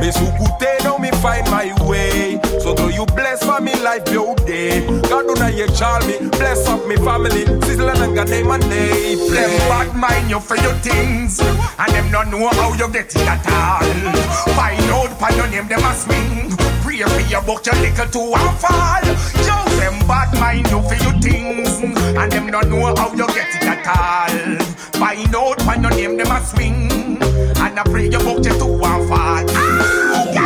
Me 0.01 0.11
so 0.11 0.27
good 0.37 0.55
now 0.85 0.99
me 0.99 1.11
find 1.23 1.49
my 1.51 1.73
way. 1.88 2.38
So 2.61 2.75
do 2.75 2.90
you 2.90 3.07
bless 3.07 3.45
for 3.45 3.61
me 3.61 3.75
life 3.83 4.09
your 4.12 4.35
day? 4.37 4.87
God 5.09 5.27
do 5.27 5.35
not 5.35 5.55
you 5.55 5.67
child 5.69 6.07
me. 6.07 6.29
Bless 6.31 6.67
up 6.69 6.87
me 6.87 6.97
family. 6.97 7.45
Sizzle 7.62 7.88
and 7.90 8.14
God 8.14 8.29
name 8.29 8.51
and 8.51 8.69
name. 8.69 9.19
Them 9.33 9.51
bad 9.69 9.97
mind 9.97 10.31
you 10.31 10.40
for 10.40 10.57
your 10.57 10.75
things 10.75 11.40
And 11.40 11.93
them 11.93 12.11
not 12.11 12.29
know 12.29 12.49
how 12.49 12.75
you 12.75 12.90
get 12.93 13.14
it 13.14 13.27
at 13.27 13.47
all. 13.49 14.55
Find 14.55 14.83
out 14.90 15.19
by 15.19 15.31
your 15.31 15.49
name 15.49 15.69
them 15.69 15.85
a 15.85 15.95
swing. 15.95 16.51
Pray 16.83 17.03
for 17.03 17.21
your 17.31 17.43
book 17.43 17.64
your 17.67 17.77
little 17.77 18.07
to 18.07 18.21
and 18.38 18.59
fall. 18.59 19.05
Yo, 19.47 19.63
them 19.85 19.99
bad 20.09 20.33
mind 20.40 20.66
you 20.70 20.81
for 20.81 20.97
your 21.05 21.16
things. 21.20 21.68
And 22.16 22.33
them 22.33 22.51
don't 22.51 22.70
know 22.70 22.94
how 22.97 23.12
you 23.12 23.27
get 23.37 23.53
it 23.57 23.68
at 23.68 23.87
all. 23.87 24.64
Find 25.01 25.35
out 25.37 25.59
by 25.66 25.77
your 25.77 25.90
name 25.90 26.16
them 26.16 26.33
a 26.33 26.40
swing. 26.40 27.20
And 27.61 27.79
I 27.79 27.83
pray 27.85 28.09
your 28.09 28.20
book 28.25 28.44
your 28.44 28.57
to 28.57 28.64
and 28.64 29.05
fall 29.09 29.47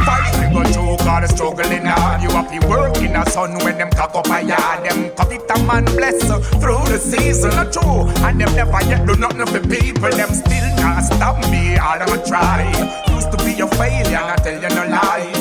Fight 0.08 0.74
go 0.74 0.96
cause 0.96 1.22
the 1.22 1.28
struggling 1.34 1.84
hard. 1.84 2.22
You 2.22 2.30
have 2.30 2.50
to 2.50 2.66
work 2.66 2.96
in 2.98 3.12
the 3.12 3.24
sun 3.30 3.54
when 3.64 3.78
them 3.78 3.90
cock 3.90 4.14
up 4.14 4.26
a 4.26 4.42
yard. 4.42 4.84
Them 4.84 5.10
covet 5.14 5.50
a 5.50 5.56
man 5.62 5.84
bless 5.84 6.18
through 6.60 6.84
the 6.90 6.98
season 6.98 7.54
or 7.54 7.70
true. 7.70 8.10
And 8.26 8.40
them 8.40 8.50
never 8.56 8.82
yet 8.90 9.06
do 9.06 9.14
nothing 9.16 9.46
for 9.46 9.62
people. 9.68 10.10
Them 10.10 10.32
still 10.34 10.68
not 10.82 11.04
stop 11.04 11.38
me, 11.50 11.76
all 11.76 11.98
them 11.98 12.10
a 12.10 12.18
try 12.26 12.66
Used 13.14 13.30
to 13.30 13.38
be 13.44 13.60
a 13.60 13.66
failure, 13.78 14.18
and 14.18 14.32
I 14.32 14.36
tell 14.36 14.60
you 14.60 14.68
no 14.74 14.84
lie 14.88 15.37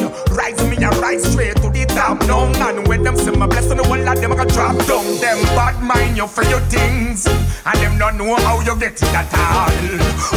Rise 0.47 0.69
me 0.69 0.77
and 0.77 0.95
rise 1.03 1.29
straight 1.29 1.57
to 1.57 1.69
the 1.69 1.83
top. 1.91 2.23
No 2.23 2.47
man 2.55 2.85
when 2.87 3.03
them 3.03 3.17
see 3.17 3.31
my 3.31 3.47
blessing, 3.47 3.75
the 3.75 3.83
whole 3.83 3.99
lot 3.99 4.15
them 4.15 4.31
a 4.31 4.35
go 4.37 4.45
drop 4.45 4.79
down. 4.87 5.03
Them 5.19 5.43
bad 5.59 5.75
mind 5.83 6.15
you 6.15 6.25
for 6.25 6.45
your 6.47 6.61
things. 6.71 7.27
And 7.27 7.77
them 7.83 7.97
not 7.97 8.15
know 8.15 8.33
how 8.47 8.61
you 8.63 8.79
get 8.79 8.95
it 8.95 9.11
at 9.11 9.27
all. 9.35 9.75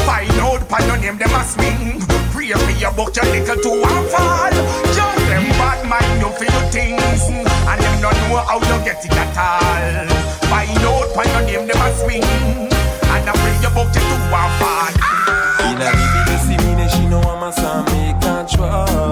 Find 0.02 0.34
out 0.42 0.68
by 0.68 0.82
your 0.82 0.98
name 0.98 1.14
them 1.16 1.30
a 1.30 1.46
swing. 1.46 2.02
Pray 2.34 2.50
for 2.50 2.74
your 2.74 2.90
book 2.90 3.14
your 3.14 3.24
little 3.30 3.54
to 3.54 3.70
and 3.86 4.06
fall. 4.10 4.50
Yo, 4.98 5.06
them 5.30 5.46
bad 5.62 5.78
mind 5.86 6.18
you 6.18 6.30
for 6.34 6.42
your 6.42 6.66
things. 6.74 7.30
And 7.70 7.78
them 7.78 8.02
not 8.02 8.18
know 8.26 8.42
how 8.42 8.58
you 8.58 8.82
get 8.82 8.98
it 9.06 9.14
at 9.14 9.38
all. 9.38 10.10
Find 10.50 10.74
out 10.90 11.06
by 11.14 11.22
your 11.22 11.42
name 11.46 11.70
them 11.70 11.78
a 11.78 11.88
swing. 12.02 12.26
And 13.14 13.30
I 13.30 13.32
pray 13.38 13.54
your 13.62 13.70
book 13.78 13.94
your 13.94 14.02
to 14.02 14.18
and 14.26 14.54
fall. 14.58 14.90
In 15.70 15.78
a 15.78 15.90
baby 15.94 16.34
see 16.42 16.58
me 16.58 16.88
she 16.90 17.06
know 17.06 17.22
I'm 17.22 17.46
a 17.46 17.52
son 17.52 17.84
me 17.94 18.10
can't 18.18 18.50
trust. 18.50 18.90
They 18.90 19.06
they 19.06 19.09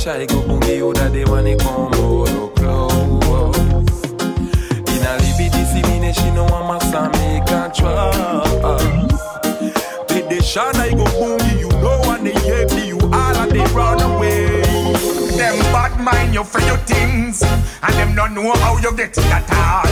shy 0.00 0.24
go 0.24 0.40
boogie 0.40 0.80
out 0.80 0.94
that 0.94 1.12
they 1.12 1.26
wanna 1.26 1.54
come 1.58 1.90
oh, 1.96 2.24
out 2.24 2.56
close 2.56 4.00
In 4.88 5.04
a 5.04 5.12
baby 5.36 5.62
see 5.68 5.84
me 6.00 6.10
she 6.14 6.30
know 6.30 6.46
I'm 6.46 6.72
a 6.72 6.78
me 7.18 7.42
can't 7.46 7.74
trust. 7.74 8.70
They 10.08 10.40
shy 10.40 10.70
I 10.72 10.90
go 10.92 11.04
boogie 11.04 11.60
you 11.60 11.68
know 11.82 12.00
when 12.06 12.24
they 12.24 12.32
hate 12.32 12.86
you 12.86 12.98
all 12.98 13.36
and 13.42 13.50
they 13.52 13.64
run 13.74 14.00
away. 14.00 14.62
Them 15.36 15.58
bad 15.74 16.00
mind 16.00 16.32
you 16.32 16.44
for 16.44 16.60
your 16.60 16.78
things 16.78 17.42
And 17.42 17.94
them 17.94 18.14
not 18.14 18.32
know 18.32 18.52
how 18.54 18.78
you 18.78 18.96
get 18.96 19.18
it 19.18 19.26
at 19.26 19.50
all. 19.52 19.84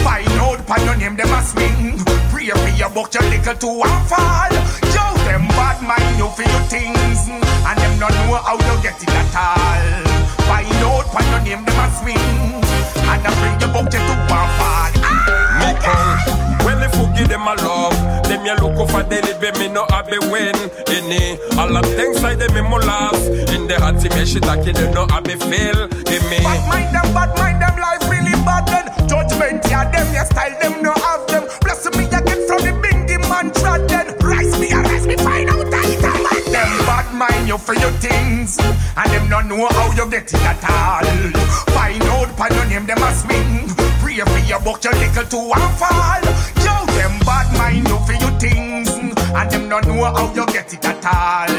Find 0.00 0.26
out 0.40 0.66
by 0.66 0.78
your 0.84 0.96
name 0.96 1.16
them 1.16 1.28
a 1.28 1.42
swing 1.42 1.98
Pray 2.30 2.48
for 2.48 2.68
your 2.78 2.88
book 2.88 3.12
your 3.12 3.24
little 3.24 3.54
to 3.54 3.82
and 3.84 4.08
fall 4.08 4.83
them 5.24 5.48
bad 5.56 5.80
mind 5.82 6.18
you 6.18 6.28
for 6.36 6.44
your 6.44 6.64
things. 6.68 7.28
And 7.28 7.76
them 7.80 7.98
not 7.98 8.12
know 8.12 8.36
how 8.38 8.56
you 8.56 8.76
get 8.82 9.00
it 9.00 9.08
at 9.08 9.34
all. 9.34 10.24
Find 10.46 10.68
out 10.84 11.08
by 11.12 11.24
your 11.32 11.40
name 11.40 11.64
them 11.64 11.80
a 11.80 11.86
swing. 11.98 12.62
And 13.08 13.24
I 13.24 13.30
bring 13.40 13.56
your 13.60 13.72
book 13.72 13.90
to 13.90 13.98
and 13.98 14.28
fall. 14.28 14.92
Ah! 15.00 15.24
Me 15.60 15.70
come 15.80 16.44
when 16.64 16.80
they 16.80 16.88
forgive 16.88 17.28
them 17.28 17.46
a 17.46 17.54
love 17.62 17.94
Them 18.26 18.44
you 18.44 18.56
look 18.56 18.88
for 18.88 19.02
daily 19.04 19.34
be 19.40 19.50
me 19.58 19.68
no 19.68 19.86
happy 19.90 20.18
win. 20.32 20.56
Any 20.88 21.38
all 21.56 21.76
of 21.76 21.86
things 21.96 22.22
like 22.22 22.38
them 22.38 22.56
in 22.56 22.64
my 22.64 22.78
laugh. 22.78 23.20
In 23.54 23.66
the 23.66 23.76
heart 23.78 24.02
me 24.02 24.24
shit 24.26 24.44
like 24.46 24.64
they 24.64 24.72
no 24.92 25.06
happy 25.06 25.36
feel. 25.36 25.88
Give 26.08 26.24
me. 26.30 26.40
Bad 26.42 26.68
mind 26.68 26.94
them, 26.94 27.08
bad 27.14 27.30
mind 27.38 27.62
them, 27.62 27.76
life 27.78 28.04
really 28.10 28.36
bad 28.44 28.66
then. 28.66 28.86
Judgment, 29.08 29.64
yeah, 29.68 29.90
them, 29.90 30.12
yeah, 30.12 30.24
style 30.24 30.56
them, 30.60 30.82
no 30.82 30.92
have 30.92 31.26
them 31.28 31.44
mind 37.14 37.48
you 37.48 37.58
for 37.58 37.74
your 37.74 37.92
things. 38.02 38.58
And 38.96 39.10
them 39.10 39.28
not 39.28 39.46
know 39.46 39.66
how 39.68 39.92
you 39.92 40.10
get 40.10 40.32
it 40.32 40.42
at 40.42 40.62
all. 40.68 41.06
Find 41.72 42.02
out 42.02 42.36
by 42.36 42.48
your 42.54 42.66
name, 42.66 42.86
them 42.86 43.02
a 43.02 43.10
swing. 43.14 43.68
Pray 44.02 44.18
for 44.18 44.38
your 44.46 44.60
book, 44.60 44.82
your 44.84 44.94
little 44.94 45.24
to 45.24 45.38
and 45.54 45.74
fall. 45.78 46.24
Yo, 46.64 46.74
them 46.96 47.18
bad 47.24 47.48
mind 47.56 47.88
you 47.88 47.98
for 48.06 48.12
your 48.12 48.34
things. 48.38 48.90
And 48.90 49.50
them 49.50 49.68
not 49.68 49.86
know 49.86 50.04
how 50.04 50.32
you 50.34 50.46
get 50.46 50.72
it 50.72 50.84
at 50.84 51.04
all. 51.06 51.54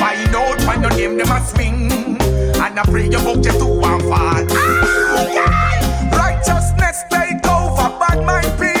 Find 0.00 0.34
out 0.34 0.58
by 0.66 0.76
your 0.80 0.90
name, 0.96 1.16
them 1.18 1.30
a 1.30 1.40
swing. 1.46 1.92
And 2.56 2.78
I 2.78 2.82
pray 2.84 3.08
your 3.08 3.22
book, 3.22 3.44
your 3.44 3.54
to 3.54 3.68
and 3.90 4.02
fall. 4.02 4.46
Ah, 4.50 5.28
yeah. 5.32 6.16
Righteousness 6.16 7.04
take 7.10 7.46
over 7.46 7.88
Bad 7.98 8.24
mind 8.24 8.58
people 8.58 8.75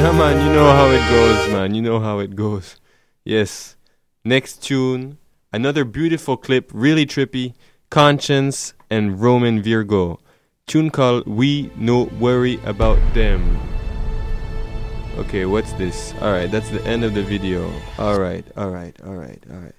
Yeah, 0.00 0.12
man, 0.12 0.46
you 0.46 0.54
know 0.54 0.72
how 0.72 0.86
it 0.86 1.10
goes, 1.10 1.52
man. 1.52 1.74
You 1.74 1.82
know 1.82 2.00
how 2.00 2.20
it 2.20 2.34
goes. 2.34 2.80
Yes. 3.22 3.76
Next 4.24 4.62
tune, 4.62 5.18
another 5.52 5.84
beautiful 5.84 6.38
clip, 6.38 6.70
really 6.72 7.04
trippy. 7.04 7.52
Konshens 7.90 8.72
and 8.88 9.20
Romain 9.20 9.62
Virgo. 9.62 10.18
Tune 10.66 10.88
called 10.88 11.26
We 11.26 11.70
No 11.76 12.04
Worry 12.18 12.58
About 12.64 12.98
Them. 13.12 13.60
Okay, 15.18 15.44
what's 15.44 15.74
this? 15.74 16.14
Alright, 16.14 16.50
that's 16.50 16.70
the 16.70 16.82
end 16.86 17.04
of 17.04 17.12
the 17.12 17.22
video. 17.22 17.70
Alright, 17.98 18.46
alright, 18.56 18.98
alright, 19.02 19.44
alright. 19.52 19.74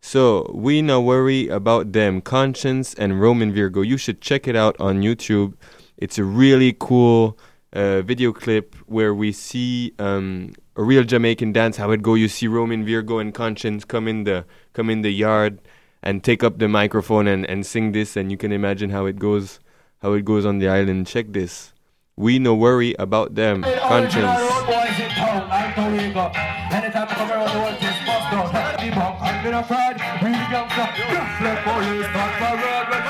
So, 0.00 0.50
We 0.52 0.82
No 0.82 1.00
Worry 1.00 1.46
About 1.46 1.92
Them, 1.92 2.20
Konshens 2.20 2.96
and 2.98 3.20
Romain 3.20 3.52
Virgo. 3.52 3.82
You 3.82 3.96
should 3.96 4.20
check 4.20 4.48
it 4.48 4.56
out 4.56 4.74
on 4.80 5.02
YouTube. 5.02 5.54
It's 5.96 6.18
a 6.18 6.24
really 6.24 6.74
cool 6.76 7.38
uh, 7.72 8.02
video 8.02 8.32
clip 8.32 8.74
where 8.86 9.14
we 9.14 9.32
see 9.32 9.94
um, 9.98 10.52
a 10.76 10.82
real 10.82 11.04
Jamaican 11.04 11.52
dance. 11.52 11.76
How 11.76 11.90
it 11.90 12.02
go? 12.02 12.14
You 12.14 12.28
see 12.28 12.46
Romain 12.46 12.84
Virgo 12.84 13.18
and 13.18 13.34
Konshens 13.34 13.86
come 13.86 14.08
in 14.08 14.24
the 14.24 14.44
come 14.72 14.90
in 14.90 15.02
the 15.02 15.10
yard 15.10 15.60
and 16.02 16.22
take 16.22 16.42
up 16.42 16.58
the 16.58 16.68
microphone 16.68 17.26
and, 17.28 17.48
and 17.48 17.64
sing 17.64 17.92
this, 17.92 18.16
and 18.16 18.30
you 18.30 18.36
can 18.36 18.52
imagine 18.52 18.90
how 18.90 19.06
it 19.06 19.18
goes 19.18 19.60
how 20.00 20.12
it 20.12 20.24
goes 20.24 20.44
on 20.44 20.58
the 20.58 20.68
island. 20.68 21.06
Check 21.06 21.32
this. 21.32 21.72
We 22.16 22.38
no 22.38 22.54
worry 22.54 22.94
about 22.98 23.34
them. 23.34 23.62
Konshens. 23.62 24.38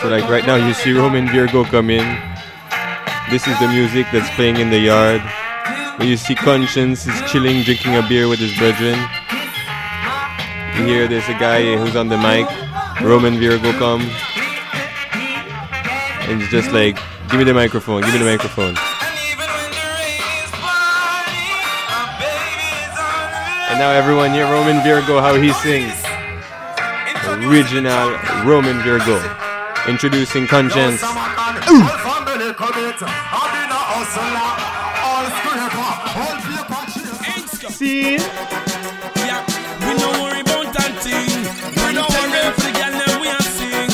So 0.03 0.09
like 0.09 0.29
right 0.29 0.47
now 0.47 0.57
you 0.57 0.75
see 0.75 0.93
Romain 0.93 1.29
Virgo 1.29 1.65
come 1.65 1.91
in. 1.91 2.33
This 3.33 3.49
is 3.49 3.59
the 3.61 3.69
music 3.69 4.07
that's 4.13 4.29
playing 4.37 4.59
in 4.59 4.69
the 4.69 4.79
yard. 4.79 5.23
Where 5.97 6.07
you 6.07 6.19
see 6.19 6.35
Konshens 6.35 7.09
is 7.09 7.31
chilling, 7.31 7.63
drinking 7.63 7.97
a 7.97 8.07
beer 8.07 8.29
with 8.29 8.39
his 8.39 8.55
brethren. 8.59 9.01
You 10.77 10.85
hear 10.85 11.09
there's 11.09 11.27
a 11.31 11.39
guy 11.41 11.75
who's 11.79 11.97
on 11.97 12.09
the 12.09 12.19
mic. 12.19 12.47
Romain 13.01 13.41
Virgo 13.41 13.73
come. 13.79 14.03
And 16.29 16.43
he's 16.43 16.51
just 16.51 16.73
like, 16.73 16.99
give 17.31 17.39
me 17.39 17.45
the 17.45 17.55
microphone, 17.55 18.03
give 18.03 18.13
me 18.13 18.19
the 18.19 18.27
microphone. 18.27 18.77
And 23.73 23.79
now 23.81 23.93
everyone 23.93 24.33
hear 24.33 24.45
Romain 24.45 24.85
Virgo 24.85 25.23
how 25.23 25.37
he 25.37 25.55
sings. 25.55 25.97
Original 27.49 28.11
Romain 28.45 28.77
Virgo. 28.83 29.17
Introducing 29.89 30.47
Konshens. 30.47 31.01
See? 37.71 38.17
Yeah, 39.17 39.43
we 39.81 39.95
no 39.97 40.09
worry 40.23 40.41
about 40.41 40.73
that 40.75 40.93
thing. 41.01 41.33
We 41.75 41.93
no 41.95 42.05
worry 42.13 42.53
for 42.53 42.61
the 42.61 42.73
girl 42.77 42.93
them 42.93 43.21
we 43.21 43.29
a 43.29 43.43
sing. 43.43 43.91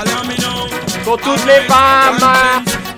Allow 0.00 0.22
me 0.24 0.36
now. 0.38 0.66
Pour 1.04 1.16
toutes 1.18 1.44
les 1.46 1.60
femmes. 1.68 2.89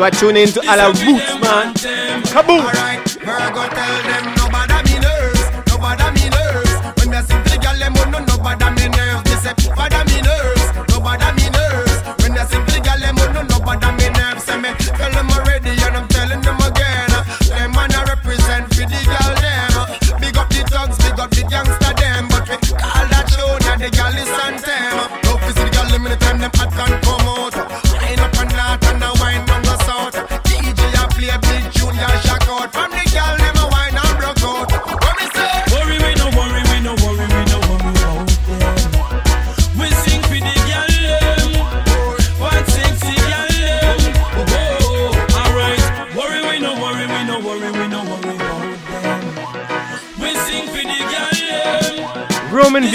You 0.00 0.04
are 0.06 0.10
tuning 0.10 0.44
into 0.44 0.62
A 0.62 0.76
La 0.78 0.86
Roots, 0.86 1.04
man. 1.42 1.74
Kaboom! 2.24 2.89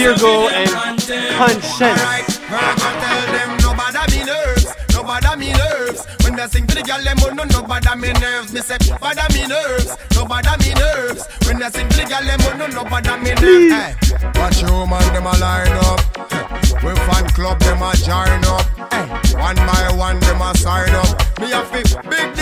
Virgo 0.06 0.50
and 0.50 0.70
Alright, 0.70 1.02
Konshens. 1.34 2.38
Virgo 2.46 2.90
tell 3.02 4.06
me 4.14 4.24
nerves, 4.24 4.68
nobody 4.94 5.36
me 5.36 5.52
nerves. 5.54 6.06
When 6.22 6.36
they 6.36 6.46
sing 6.46 6.68
to 6.68 6.76
the 6.76 6.84
girl 6.84 7.02
them, 7.02 7.18
oh 7.26 7.34
no 7.34 7.44
nobody 7.46 7.90
me 7.98 8.14
nerves. 8.22 8.54
Me 8.54 8.62
say 8.62 8.78
bother 9.02 9.26
me 9.34 9.48
nerves, 9.48 9.98
nobody 10.14 10.54
me 10.62 10.76
nerves. 10.78 11.26
When 11.48 11.58
they 11.58 11.70
sing 11.74 11.90
to 11.90 11.98
the 11.98 12.06
girl 12.06 12.22
them, 12.22 12.38
oh 12.46 12.54
no 12.54 12.68
nobody 12.68 13.18
me 13.18 13.34
nerves. 13.34 13.74
Hey, 13.74 13.98
watch 14.38 14.62
you 14.62 14.86
man 14.86 15.02
them 15.10 15.26
a 15.26 15.34
line 15.42 15.74
up. 15.90 15.98
We 16.86 16.94
fan 17.10 17.26
club 17.34 17.58
them 17.66 17.82
a 17.82 17.98
join 17.98 18.46
up. 18.46 18.62
Hey, 18.94 19.10
one 19.42 19.58
by 19.58 19.90
one 19.98 20.20
them 20.20 20.38
a 20.38 20.54
sign 20.54 20.94
up. 20.94 21.18
Me 21.42 21.50
a 21.50 21.66
fi 21.66 21.82
big 22.06 22.35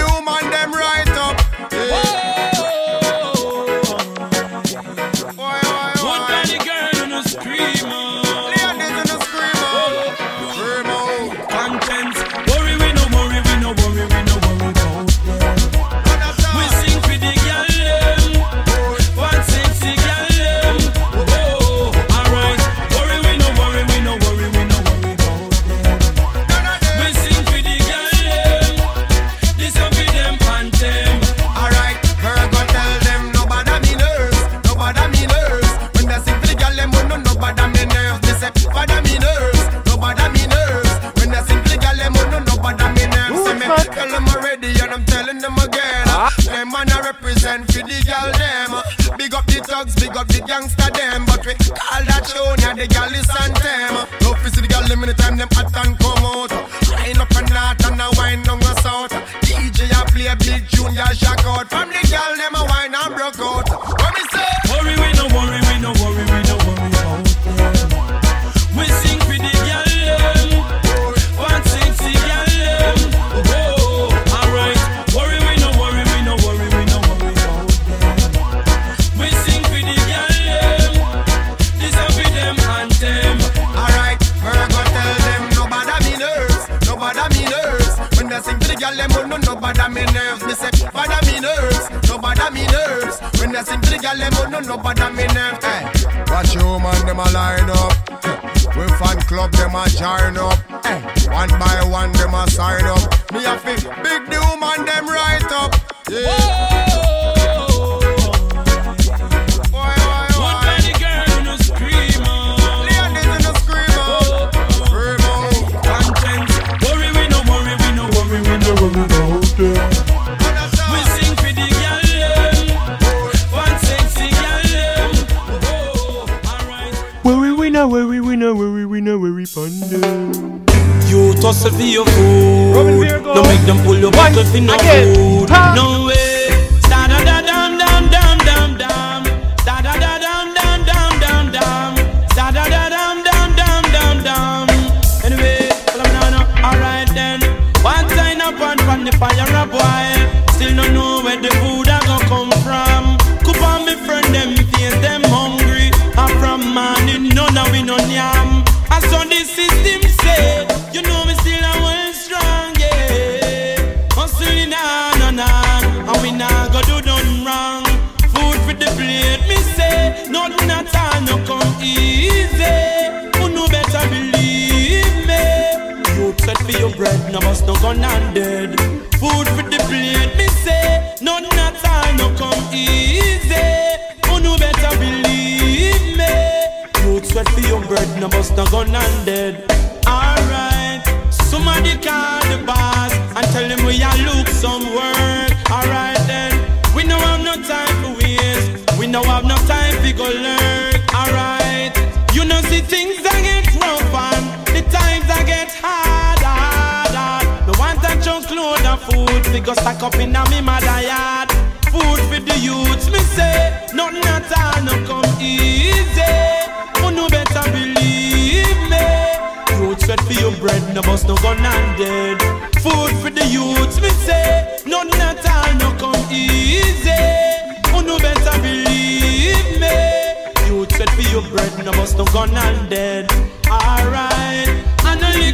broke 63.14 63.53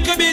and 0.07 0.21
a 0.21 0.28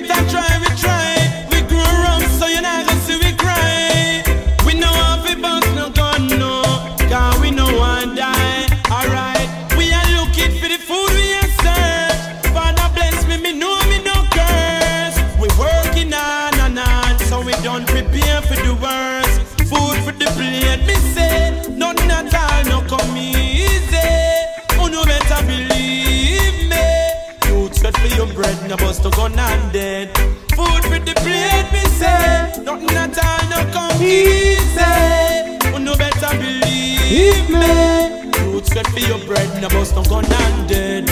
believe 37.27 37.51
me? 37.51 38.53
Youth 38.53 38.67
sweat 38.73 38.87
for 38.87 39.01
your 39.01 39.19
bread, 39.27 39.63
no 39.63 39.69
bust 39.69 39.95
no 39.95 40.03
gun 40.05 40.25
and 40.25 40.69
dead. 40.69 41.11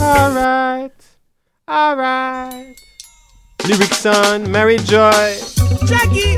Alright, 0.00 0.92
alright. 1.68 2.76
Lyrics 3.66 4.04
on 4.06 4.50
Mary 4.50 4.78
Joy. 4.78 5.36
Jackie, 5.86 6.36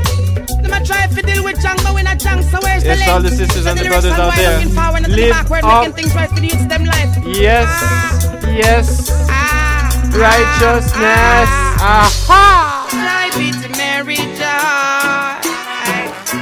them 0.61 0.73
a 0.73 0.85
try 0.85 1.07
to 1.07 1.21
deal 1.21 1.43
with 1.43 1.57
Django 1.57 1.93
when 1.93 2.07
a 2.07 2.11
Django, 2.11 2.43
so 2.43 2.59
where's 2.63 2.83
the 2.83 2.89
Yes, 2.89 3.09
all 3.09 3.21
the 3.21 3.29
sisters 3.29 3.65
and 3.65 3.77
the 3.77 3.83
lyrics 3.83 4.05
brothers 4.05 4.19
out 4.19 4.35
there. 4.35 4.57
Looking 4.59 4.73
forward, 4.73 5.01
not 5.01 5.11
Live 5.11 5.31
backward, 5.31 5.63
up. 5.63 5.81
making 5.81 5.95
things 5.95 6.15
right 6.15 6.29
for 6.29 6.39
the 6.39 6.47
youths 6.47 6.65
them 6.67 6.85
life. 6.85 7.17
Yes, 7.25 7.69
yes. 8.45 9.09
Ah, 9.29 9.89
ah 9.91 10.17
Righteousness. 10.17 11.49
Ah, 11.51 11.77
ah. 11.79 12.27
Aha. 12.29 13.31
Joy 13.31 13.39
be 13.39 13.51
to 13.51 13.69
Mary 13.77 14.15
Joy. 14.15 15.36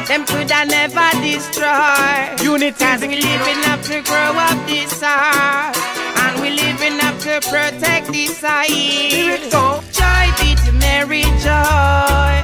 Them 0.08 0.24
could 0.28 0.52
I 0.52 0.66
never 0.66 1.10
destroy. 1.26 2.46
Unity. 2.46 2.78
Cause 2.78 3.02
we 3.02 3.16
living 3.16 3.62
up 3.66 3.82
to 3.90 4.02
grow 4.04 4.38
up 4.38 4.68
this 4.68 5.02
earth. 5.02 5.78
And 6.22 6.42
we 6.42 6.52
living 6.52 7.00
up 7.02 7.18
to 7.26 7.42
protect 7.50 8.12
this 8.12 8.38
side. 8.38 8.70
Joy 8.70 10.26
be 10.40 10.56
to 10.66 10.72
Mary 10.74 11.24
Joy. 11.42 12.36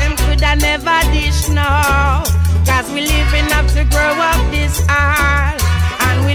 Them 0.00 0.16
could 0.24 0.42
I 0.42 0.56
never 0.58 0.98
dish 1.12 1.48
now. 1.50 2.24
Cause 2.64 2.90
we 2.92 3.02
living 3.02 3.52
up 3.52 3.66
to 3.76 3.84
grow 3.84 4.14
up 4.16 4.50
this 4.50 4.80
earth. 4.88 5.57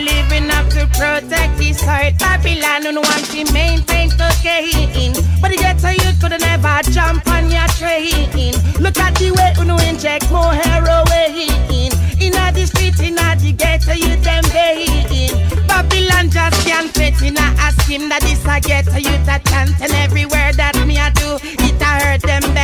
And 0.03 0.11
living 0.17 0.51
up 0.51 0.67
to 0.71 0.85
protect 0.97 1.57
this 1.57 1.79
side. 1.79 2.17
Babylon 2.17 2.83
don't 2.83 2.95
want 2.95 3.25
to 3.31 3.53
maintain 3.53 4.09
cocaine. 4.11 5.13
But 5.41 5.51
the 5.51 5.57
ghetto 5.57 5.89
youth 5.89 6.19
could 6.19 6.39
never 6.39 6.81
jump 6.91 7.27
on 7.27 7.49
your 7.49 7.67
train. 7.79 8.53
Look 8.79 8.97
at 8.97 9.15
the 9.15 9.31
way 9.31 9.53
you 9.55 9.89
inject 9.89 10.31
more 10.31 10.53
heroin. 10.53 11.31
In 12.19 12.33
the 12.33 12.65
street, 12.65 12.99
in 12.99 13.15
the 13.15 13.53
ghetto 13.55 13.93
you 13.93 14.15
them 14.17 14.43
vain. 14.51 15.31
Babylon 15.67 16.29
just 16.29 16.67
can't 16.67 16.91
fit 16.91 17.21
in 17.21 17.37
a 17.37 17.47
ask 17.59 17.87
him 17.87 18.09
that 18.09 18.21
this 18.21 18.43
a 18.45 18.59
ghetto 18.59 18.97
youth 18.97 19.27
a 19.27 19.39
chant 19.49 19.79
and 19.81 19.91
everywhere 19.93 20.51
that 20.53 20.75
me 20.85 20.97
a 20.97 21.11
do, 21.11 21.37
it 21.63 21.81
a 21.81 21.85
hurt 21.85 22.21
them. 22.21 22.62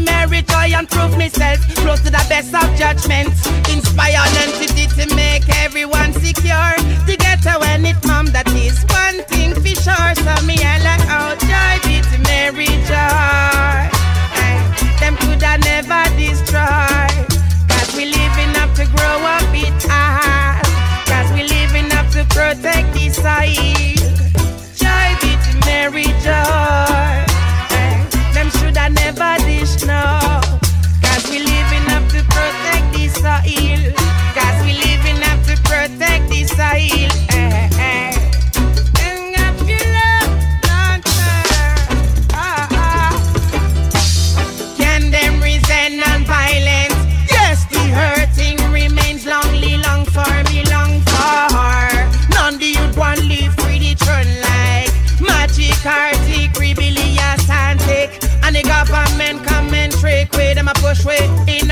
Love, 0.00 0.30
six 0.30 0.52
joy 0.52 0.78
and 0.78 0.88
prove 0.88 1.16
myself 1.16 1.60
close 1.76 2.00
to 2.00 2.10
the 2.10 2.24
best 2.28 2.54
of 2.54 2.68
judgment. 2.76 3.28
Inspire 3.68 4.22
entity 4.42 4.86
to 4.96 5.14
make 5.14 5.44
everyone 5.62 6.12
secure. 6.12 6.74
The 7.06 7.16
ghetto 7.18 7.60
when 7.60 7.84
it 7.84 7.96
mom, 8.06 8.26
that 8.32 8.48
is 8.54 8.84
one 8.88 9.22
thing 9.28 9.54
for 9.54 9.74
sure. 9.82 10.14
So 10.24 10.34
me 10.46 10.56
I 10.62 10.78
like 10.82 11.06
out 11.08 11.38
joy 11.40 11.74
be 11.86 12.00
to 12.00 12.18
Mary 12.28 12.66
joy. 12.88 13.82
Aye, 14.40 14.60
Them 15.00 15.16
coulda 15.16 15.58
never 15.58 16.02
destroy. 16.16 17.10
Cause 17.68 17.90
we 17.96 18.06
living 18.06 18.52
up 18.62 18.70
to 18.76 18.84
grow 18.96 19.18
up 19.36 19.50
it 19.52 19.82
hard. 19.88 20.64
Cause 21.06 21.28
we 21.34 21.42
living 21.44 21.90
up 21.92 22.08
to 22.16 22.24
protect 22.32 22.88
the 22.94 23.10
soil. 23.10 23.96
Joy 24.78 25.08
be 25.20 25.32
to 25.36 25.52
Mary 25.66 26.08
joy. 26.24 26.51
Soil. 33.40 33.92
Cause 34.34 34.58
we 34.64 34.72
living 34.72 35.22
up 35.30 35.38
to 35.46 35.54
protect 35.62 36.28
the 36.28 36.44
soil. 36.44 37.12
Eh, 37.30 37.68
eh. 37.78 38.12
And 39.00 39.34
long 40.68 41.00
term. 41.00 41.46
Ah, 42.32 42.68
ah. 42.72 43.12
Rebellious, 56.58 57.50
antic. 57.50 58.10
And 58.44 58.54
the 58.56 58.62
government 58.62 59.44
come 59.46 59.74
and 59.74 59.92
trick 59.92 60.32
with 60.32 60.54
them 60.54 60.68
a 60.68 60.74
push 60.74 61.04
way. 61.04 61.24
In 61.46 61.70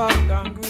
back 0.00 0.28
congregation. 0.28 0.69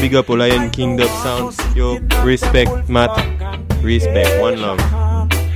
Big 0.00 0.14
up 0.14 0.28
au 0.28 0.36
Lion 0.36 0.68
King 0.70 0.96
Dub 0.96 1.08
Sound. 1.22 1.52
Yo, 1.74 1.98
respect, 2.24 2.68
Matt. 2.88 3.10
Respect, 3.82 4.40
one 4.40 4.60
love. 4.60 4.78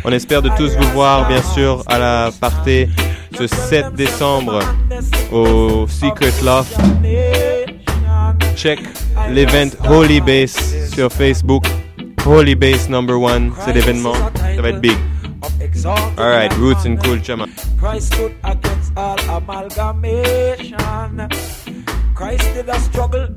On 0.04 0.12
espère 0.12 0.42
de 0.42 0.50
tous 0.56 0.74
vous 0.76 0.92
voir, 0.92 1.28
bien 1.28 1.42
sûr, 1.42 1.82
à 1.86 1.98
la 1.98 2.30
partie 2.40 2.88
ce 3.36 3.46
7 3.46 3.94
décembre 3.94 4.60
au 5.30 5.86
Secret 5.88 6.32
Loft. 6.42 6.76
Check 8.56 8.80
l'event 9.30 9.70
Holy 9.90 10.20
Base 10.20 10.56
sur 10.92 11.12
Facebook. 11.12 11.64
Holy 12.26 12.54
Base 12.54 12.88
number 12.88 13.20
one, 13.20 13.52
c'est 13.64 13.74
l'événement. 13.74 14.14
Ça 14.56 14.62
va 14.62 14.70
être 14.70 14.80
big. 14.80 14.96
Alright, 16.16 16.52
Roots 16.54 16.86
and 16.86 16.96
Cool 17.04 17.22
Chama. 17.22 17.46
Christ 17.78 18.14
stood 18.14 18.32
against 18.42 18.92
all 18.96 19.18
amalgamation. 19.28 21.28
Christ 22.14 22.54
did 22.54 22.70
a 22.70 22.80
struggle 22.80 23.28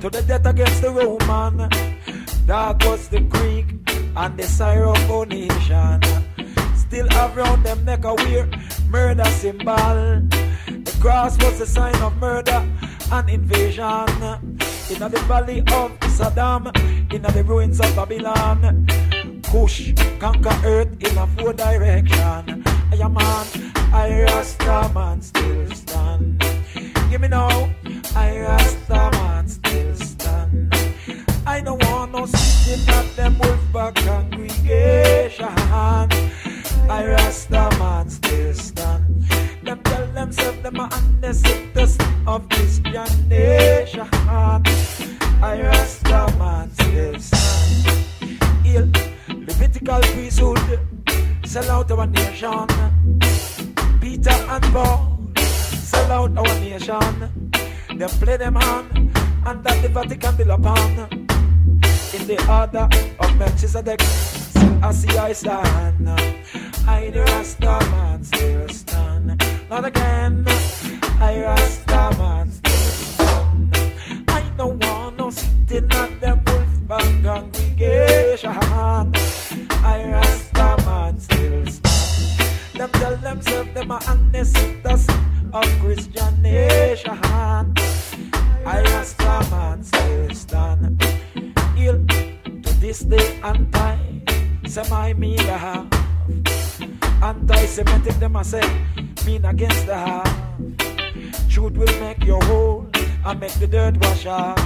to 0.00 0.10
the 0.10 0.22
death 0.22 0.46
against 0.46 0.82
the 0.82 0.90
Roman. 0.90 1.68
Dark 2.46 2.82
was 2.84 3.08
the 3.08 3.20
Greek 3.20 3.66
and 4.16 4.36
the 4.36 4.44
Syrophoenician. 4.44 6.00
Still 6.76 7.08
around 7.08 7.62
them 7.64 7.84
neck 7.84 8.04
a 8.04 8.14
wear 8.14 8.48
murder 8.88 9.24
symbol. 9.24 10.22
The 10.86 10.96
cross 11.00 11.36
was 11.42 11.58
the 11.58 11.66
sign 11.66 11.96
of 11.96 12.16
murder 12.18 12.62
and 13.12 13.28
invasion. 13.28 14.08
In 14.88 15.00
the 15.00 15.22
valley 15.26 15.60
of 15.60 15.90
Saddam, 16.16 16.70
in 17.12 17.22
the 17.22 17.44
ruins 17.44 17.80
of 17.80 17.94
Babylon. 17.96 18.86
Kush 19.50 19.92
conquer 20.18 20.56
earth 20.64 21.02
in 21.02 21.16
a 21.18 21.26
four 21.26 21.52
direction. 21.52 22.62
I 22.92 22.96
am 23.00 23.14
man, 23.14 23.46
I 23.92 24.22
Rasta 24.22 24.90
man 24.94 25.22
still 25.22 25.70
stand. 25.72 26.40
Give 27.10 27.20
me 27.20 27.28
now, 27.28 27.70
I 28.14 28.38
Rasta 28.40 29.15
sitting 32.76 32.94
at 32.94 33.16
them 33.16 33.38
wolf 33.38 33.72
back 33.72 33.94
congregation. 33.94 35.46
I 36.88 37.04
Rasta 37.06 37.68
man 37.78 38.08
still 38.08 38.54
stand. 38.54 39.24
Them 39.62 39.82
tell 39.82 40.06
themselves 40.12 40.62
them 40.62 40.80
are 40.80 40.90
honest 40.92 41.46
citizens 41.46 41.98
of 42.26 42.48
Christian 42.48 43.28
nation. 43.28 44.08
I 44.12 45.62
Rasta 45.62 46.34
man 46.38 46.70
still 46.72 47.20
stand. 47.20 48.66
Heal 48.66 48.88
Levitical 49.28 50.00
priesthood 50.00 50.80
sell 51.44 51.70
out 51.70 51.90
our 51.90 52.06
nation. 52.06 52.66
Peter 54.00 54.30
and 54.30 54.64
Paul 54.64 55.30
sell 55.36 56.12
out 56.12 56.38
our 56.38 56.60
nation. 56.60 57.50
They 57.96 58.06
play 58.06 58.36
them 58.36 58.54
hand 58.54 59.16
and 59.46 59.64
that 59.64 59.82
the 59.82 59.88
Vatican 59.88 60.36
build 60.36 60.50
upon. 60.50 61.25
In 62.14 62.26
the 62.28 62.38
order 62.48 62.88
of 63.18 63.36
Melchizedek, 63.36 64.00
still 64.00 64.84
I 64.84 64.92
see 64.92 65.18
I 65.18 65.32
stand. 65.32 66.08
I 66.86 67.10
the 67.10 67.20
Rasta 67.20 67.78
man 67.90 68.22
still 68.24 68.68
stand. 68.68 69.42
Not 69.68 69.84
again, 69.84 70.44
I 71.20 71.42
Rasta 71.42 72.16
man 72.16 72.50
still 72.52 72.72
stand. 72.72 73.76
I 74.28 74.42
don't 74.56 74.82
want 74.84 75.16
no 75.18 75.30
sitting 75.30 75.90
at 75.90 76.20
them 76.20 76.42
wolf 76.46 76.88
back 76.88 77.24
congregation. 77.24 78.50
I 78.50 80.04
Rasta 80.12 80.76
man 80.86 81.18
still 81.18 81.66
stand. 81.66 82.78
Them 82.78 82.90
tell 82.92 83.16
themselves 83.16 83.74
them 83.74 83.90
are 83.90 84.00
citizens 84.00 85.08
of 85.52 85.64
Christian 85.80 86.40
nation. 86.40 87.18
I 87.22 88.82
Rasta 88.84 89.46
man 89.50 89.82
still 89.82 90.30
stand. 90.34 91.15
To 91.86 92.74
this 92.80 93.06
day 93.06 93.38
and 93.44 93.72
time. 93.72 94.24
Semi 94.66 95.12
me 95.12 95.36
the 95.36 95.54
half. 95.54 95.86
Anti-Semitic 97.22 98.18
them 98.18 98.36
I 98.36 98.42
say 98.42 98.66
mean 99.24 99.44
against 99.44 99.86
the 99.86 99.94
half. 99.94 100.26
Truth 101.48 101.78
will 101.78 102.00
make 102.00 102.24
you 102.24 102.40
whole 102.50 102.90
and 103.24 103.38
make 103.38 103.54
the 103.62 103.68
dirt 103.68 104.02
wash 104.02 104.26
off. 104.26 104.58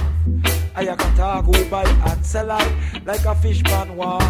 I 0.73 0.83
can 0.83 1.15
talk 1.15 1.45
who 1.45 1.63
buy 1.69 1.85
and 1.85 2.25
sell 2.25 2.49
out 2.49 2.71
like 3.05 3.23
a 3.25 3.35
fishman 3.35 3.95
wharf. 3.95 4.25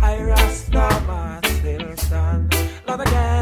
I 0.00 0.16
Rasta 0.22 0.88
man 1.06 1.44
still 1.60 1.96
stand. 1.98 2.56
Not 2.86 3.06
again. 3.06 3.35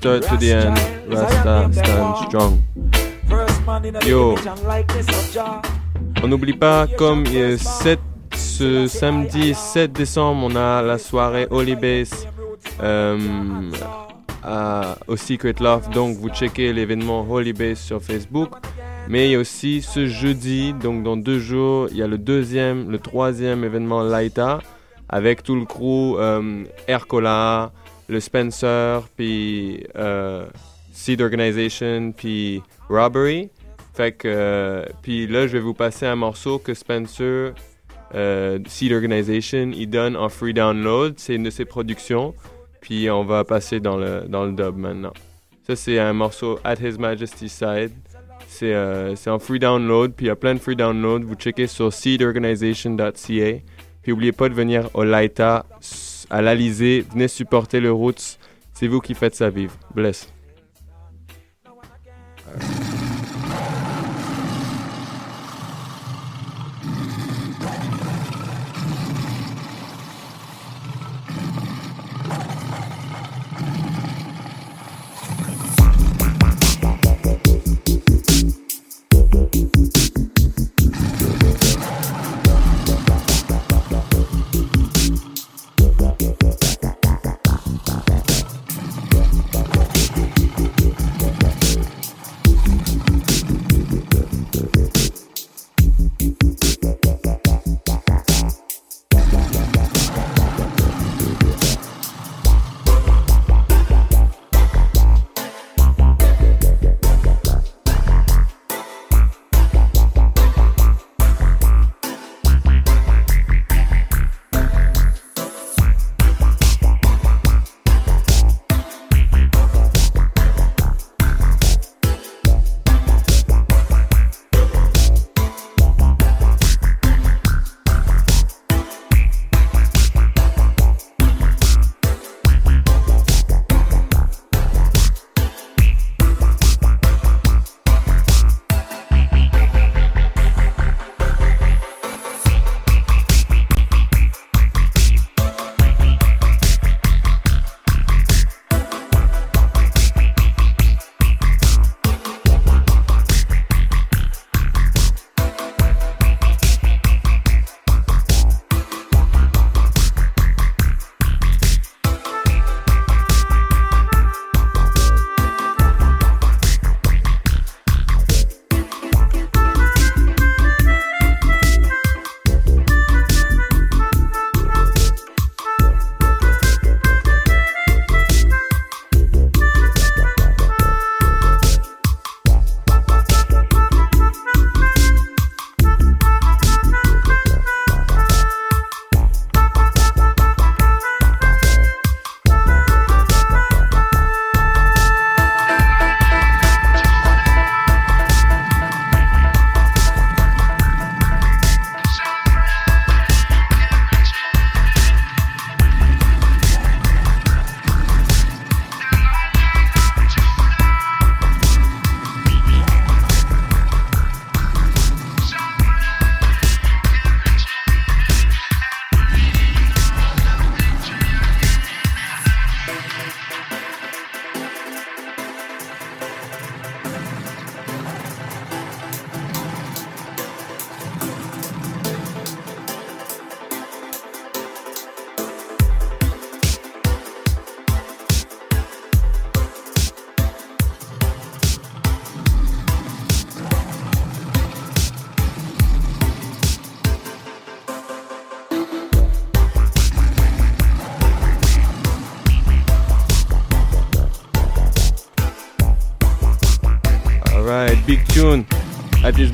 To 0.00 0.20
the 0.38 0.52
end, 0.52 0.78
Rasta 1.10 1.68
stand 1.72 2.26
strong. 2.28 2.62
Yo. 4.06 4.34
On 6.22 6.28
n'oublie 6.28 6.52
pas, 6.56 6.86
comme 6.96 7.24
il 7.26 7.32
y 7.34 7.42
a 7.42 7.56
sept- 7.58 8.00
ce 8.34 8.86
samedi 8.86 9.54
7 9.54 9.92
décembre, 9.92 10.46
on 10.50 10.56
a 10.56 10.82
la 10.82 10.98
soirée 10.98 11.46
Holy 11.50 11.76
Base 11.76 12.26
euh, 12.82 13.18
à- 14.44 14.96
au 15.06 15.16
Secret 15.16 15.54
Loft. 15.60 15.90
Donc, 15.92 16.16
vous 16.16 16.28
checkez 16.30 16.72
l'événement 16.72 17.26
Holy 17.28 17.52
Base 17.52 17.78
sur 17.78 18.02
Facebook. 18.02 18.50
Mais 19.08 19.26
il 19.28 19.32
y 19.32 19.34
a 19.36 19.38
aussi 19.38 19.80
ce 19.82 20.06
jeudi, 20.06 20.74
donc 20.74 21.02
dans 21.02 21.16
deux 21.16 21.38
jours, 21.38 21.88
il 21.90 21.96
y 21.96 22.02
a 22.02 22.06
le 22.06 22.18
deuxième, 22.18 22.90
le 22.90 22.98
troisième 22.98 23.64
événement 23.64 24.02
Laita. 24.02 24.58
avec 25.10 25.42
tout 25.42 25.54
le 25.56 25.64
crew 25.64 26.18
euh, 26.18 26.64
le 28.08 28.20
Spencer, 28.20 29.02
puis 29.16 29.84
euh, 29.96 30.46
Seed 30.92 31.20
Organization, 31.20 32.12
puis 32.12 32.62
Robbery. 32.88 33.50
Fait 33.94 34.12
que, 34.12 34.28
euh, 34.28 34.84
puis 35.02 35.26
là, 35.26 35.46
je 35.46 35.54
vais 35.54 35.60
vous 35.60 35.74
passer 35.74 36.06
un 36.06 36.16
morceau 36.16 36.58
que 36.58 36.72
Spencer, 36.72 37.54
euh, 38.14 38.58
Seed 38.66 38.92
Organization, 38.92 39.70
il 39.74 39.88
donne 39.88 40.16
en 40.16 40.28
free 40.28 40.54
download. 40.54 41.14
C'est 41.16 41.34
une 41.34 41.42
de 41.42 41.50
ses 41.50 41.64
productions. 41.64 42.34
Puis 42.80 43.10
on 43.10 43.24
va 43.24 43.44
passer 43.44 43.80
dans 43.80 43.96
le, 43.96 44.24
dans 44.28 44.44
le 44.44 44.52
dub 44.52 44.76
maintenant. 44.76 45.12
Ça, 45.66 45.76
c'est 45.76 45.98
un 45.98 46.12
morceau 46.12 46.58
At 46.64 46.76
His 46.76 46.96
Majesty's 46.98 47.52
Side. 47.52 47.90
C'est 48.46 48.72
euh, 48.72 49.14
en 49.26 49.38
free 49.38 49.58
download. 49.58 50.12
Puis 50.14 50.26
il 50.26 50.28
y 50.28 50.32
a 50.32 50.36
plein 50.36 50.54
de 50.54 50.60
free 50.60 50.76
download. 50.76 51.24
Vous 51.24 51.34
checkez 51.34 51.66
sur 51.66 51.92
seedorganization.ca. 51.92 53.12
Puis 54.02 54.12
n'oubliez 54.12 54.32
pas 54.32 54.48
de 54.48 54.54
venir 54.54 54.88
au 54.94 55.04
Laita, 55.04 55.66
à 56.30 56.42
l'Alizé. 56.42 57.04
Venez 57.12 57.28
supporter 57.28 57.80
le 57.80 57.92
Roots. 57.92 58.38
C'est 58.74 58.88
vous 58.88 59.00
qui 59.00 59.14
faites 59.14 59.34
ça 59.34 59.50
vivre. 59.50 59.74
Bless. 59.94 60.32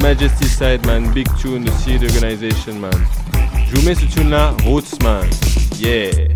Majesty's 0.04 0.54
side, 0.54 0.84
man. 0.84 1.10
Big 1.14 1.26
tune, 1.38 1.64
the 1.64 1.70
Seed 1.70 2.02
Organization, 2.02 2.78
man. 2.78 2.92
Je 3.66 3.74
vous 3.74 3.86
mets 3.86 3.94
ce 3.94 4.04
tune 4.04 4.28
là, 4.28 4.54
Roots, 4.66 5.02
man. 5.02 5.26
Yeah. 5.78 6.33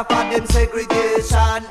suffer 0.00 0.30
them 0.30 0.46
segregation. 0.46 1.69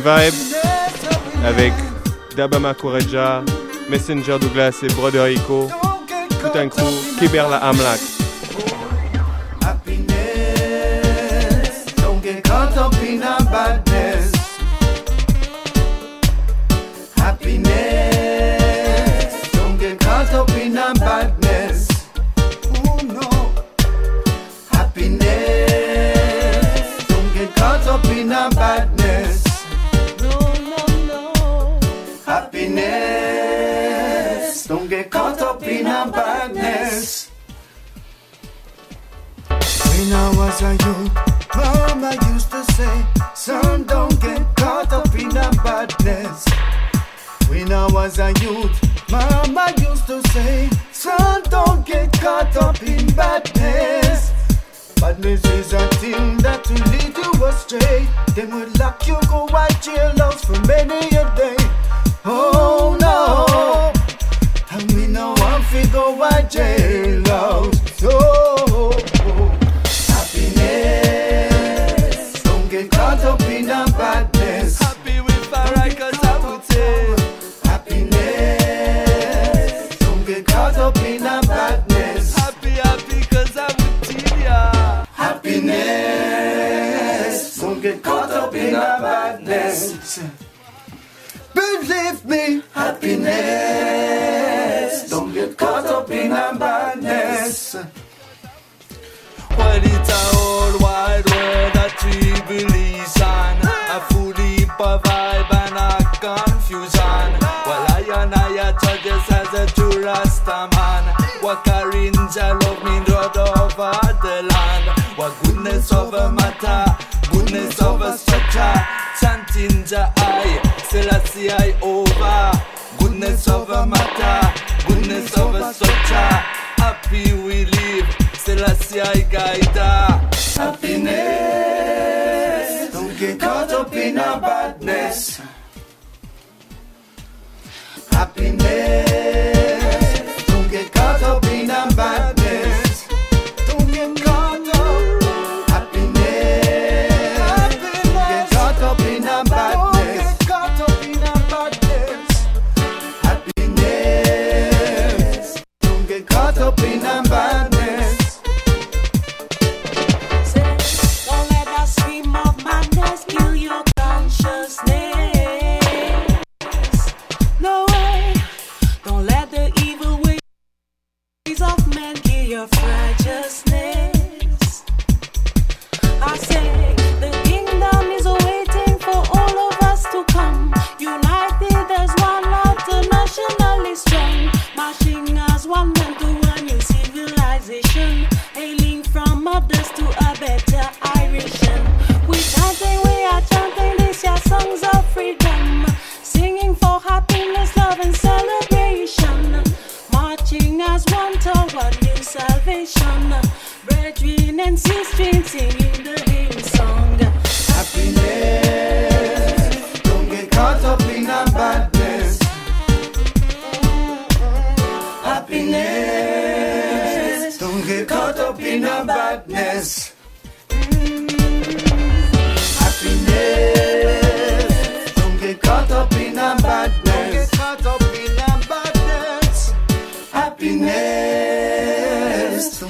Vibe 0.00 0.34
avec 1.44 1.72
Dabama 2.36 2.74
Koreja, 2.74 3.42
Messenger 3.90 4.38
Douglas 4.40 4.78
et 4.82 4.88
Brother 4.94 5.26
Echo, 5.26 5.68
tout 6.40 6.58
un 6.58 6.68
crew, 6.68 7.18
Kiberla. 7.18 7.60
astray, 57.72 58.08
then 58.34 58.54
would 58.54 58.78
lock 58.80 59.06
you 59.06 59.16
go 59.28 59.46
white 59.46 59.80
jail 59.80 60.12
for 60.32 60.58
many 60.66 61.06
a 61.16 61.34
day. 61.36 61.59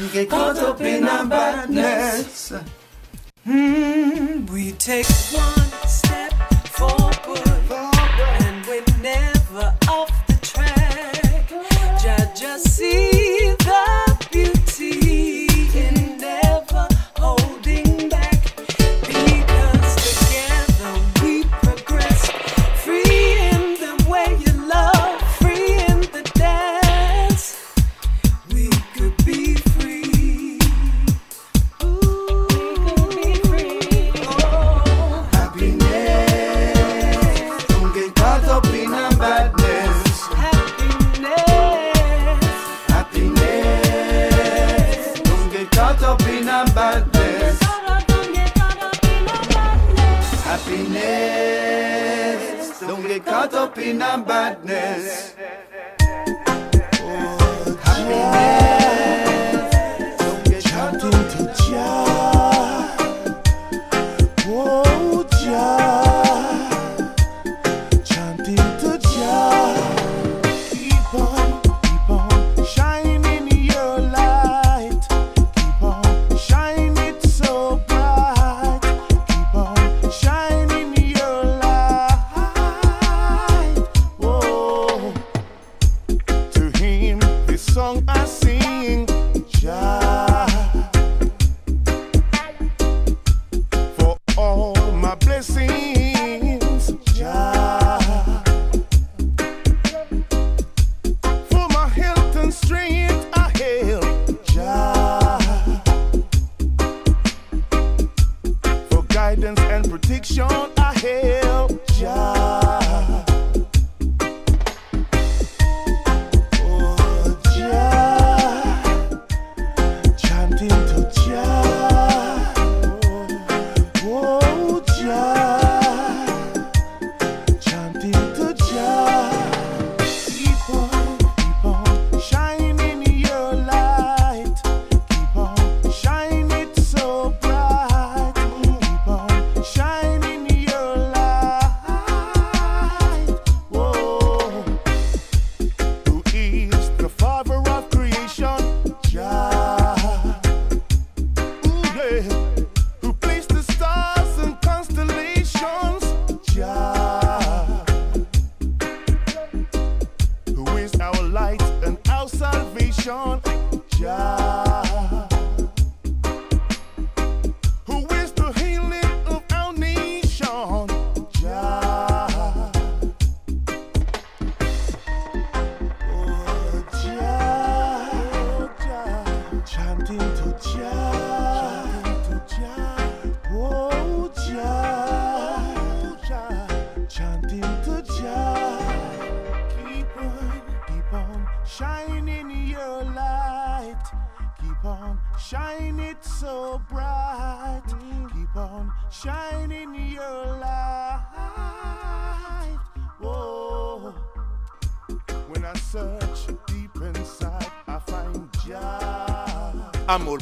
get 0.09 0.30
caught 0.30 0.57
up 0.59 0.80
in 0.80 1.07
our 1.07 1.26
badness. 1.26 2.53
Mm, 3.46 4.48
we 4.51 4.72
take 4.72 5.07
one 5.32 5.70
step 5.86 6.32
forward. 6.68 7.09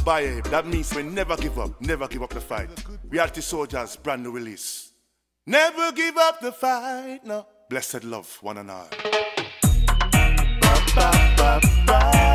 That 0.09 0.65
means 0.67 0.95
we 0.95 1.03
never 1.03 1.37
give 1.37 1.59
up, 1.59 1.79
never 1.83 2.09
give 2.09 2.23
up 2.23 2.31
the 2.31 2.41
fight. 2.41 2.71
Reality 3.11 3.43
Soldiers, 3.43 3.97
brand 3.97 4.23
new 4.23 4.31
release. 4.31 4.95
Never 5.47 5.93
give 5.93 6.17
up 6.17 6.41
the 6.41 6.51
fight, 6.51 7.21
no. 7.27 7.47
Blessed 7.69 8.05
love, 8.05 8.39
one 8.41 8.57
and 8.57 8.71
all. 8.71 8.89
Ba, 10.95 11.13
ba, 11.37 11.61
ba, 11.87 12.28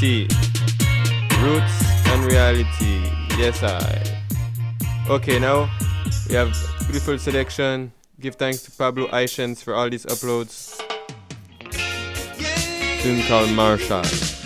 reality. 0.00 0.28
Roots 1.40 2.06
and 2.08 2.24
reality. 2.24 3.10
Yes, 3.38 3.62
I. 3.62 4.02
Okay, 5.08 5.38
now 5.38 5.70
we 6.28 6.34
have 6.34 6.52
beautiful 6.80 7.18
selection. 7.18 7.92
Give 8.20 8.34
thanks 8.34 8.62
to 8.62 8.70
Pablo 8.70 9.08
Aishens 9.08 9.62
for 9.62 9.74
all 9.74 9.88
these 9.88 10.06
uploads. 10.06 10.78
Tune 13.02 13.22
called 13.26 13.50
Marshall. 13.52 14.39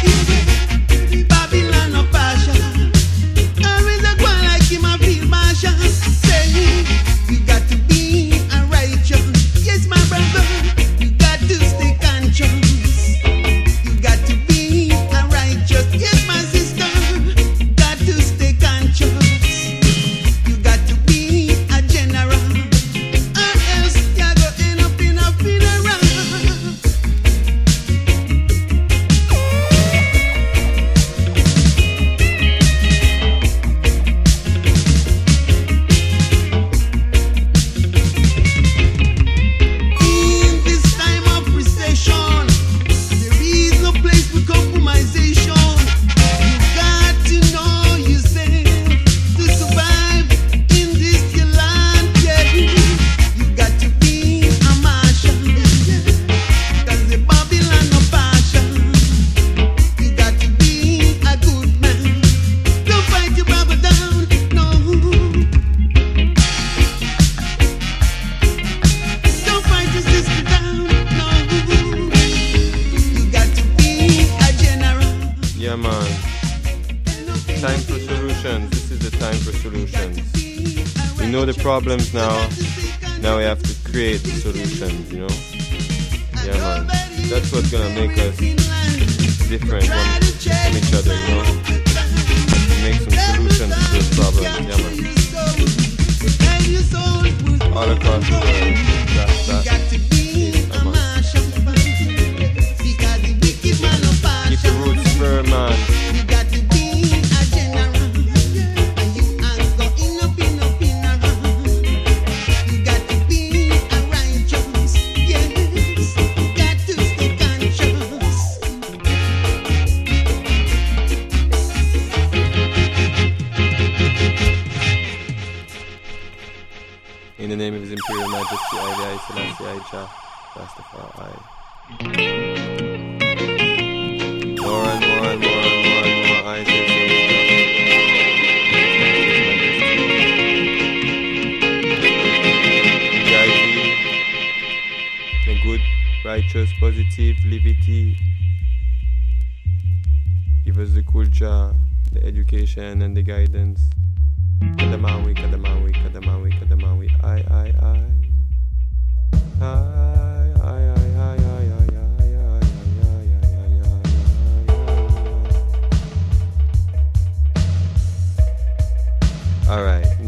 Thank 0.00 0.28
you. 0.28 0.37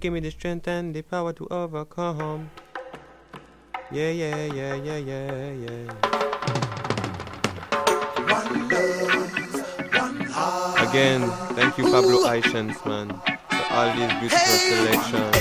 give 0.00 0.14
me 0.14 0.20
the 0.20 0.30
strength 0.30 0.66
and 0.66 0.94
the 0.94 1.02
power 1.02 1.32
to 1.34 1.46
overcome. 1.50 2.50
Yeah, 3.92 4.10
yeah, 4.10 4.46
yeah, 4.46 4.74
yeah, 4.76 4.96
yeah, 4.96 5.50
yeah. 5.52 5.92
One 8.32 8.68
love, 8.70 9.94
one 9.94 10.20
heart. 10.24 10.88
Again, 10.88 11.30
thank 11.54 11.76
you, 11.76 11.84
Pablo 11.84 12.24
Aishans, 12.24 12.84
man, 12.86 13.08
for 13.50 13.74
all 13.74 13.92
these 13.94 14.12
beautiful 14.20 14.56
selections. 14.70 15.36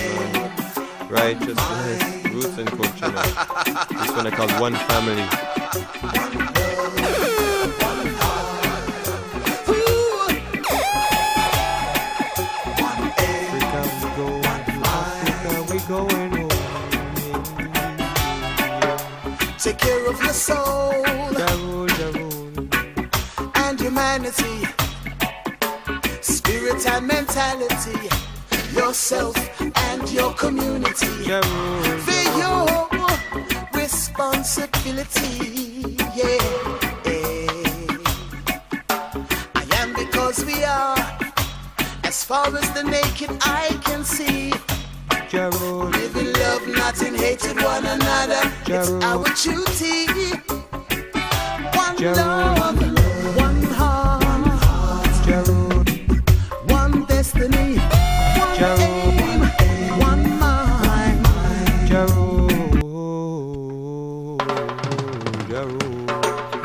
Righteousness, 1.10 2.26
roots, 2.34 2.58
and 2.58 2.70
culture. 2.70 3.12
this 3.12 4.12
one 4.12 4.28
I 4.28 4.32
call 4.32 4.50
One 4.60 4.76
Family. 4.76 5.59
Care 19.80 20.06
of 20.10 20.22
your 20.22 20.34
soul 20.34 20.94
and 23.56 23.80
humanity, 23.80 24.66
spirit 26.22 26.86
and 26.88 27.08
mentality, 27.08 28.10
yourself 28.76 29.36
and 29.62 30.10
your 30.12 30.34
community. 30.34 31.08
For 32.06 32.22
your 32.44 32.68
responsibility, 33.74 35.98
yeah. 36.16 36.38
I 39.56 39.64
am 39.82 39.94
because 39.94 40.44
we 40.46 40.64
are, 40.64 40.98
as 42.04 42.24
far 42.24 42.48
as 42.56 42.72
the 42.74 42.84
naked 42.84 43.32
eye 43.42 43.79
It's 48.72 48.92
our 49.04 49.24
duty. 49.34 50.06
One 51.74 51.98
love, 52.14 52.78
one 53.36 53.64
heart, 53.74 54.24
one 56.70 57.04
destiny, 57.08 57.80
one 57.80 58.62
aim, 58.62 59.42
one 60.00 60.40
mind. 60.40 61.26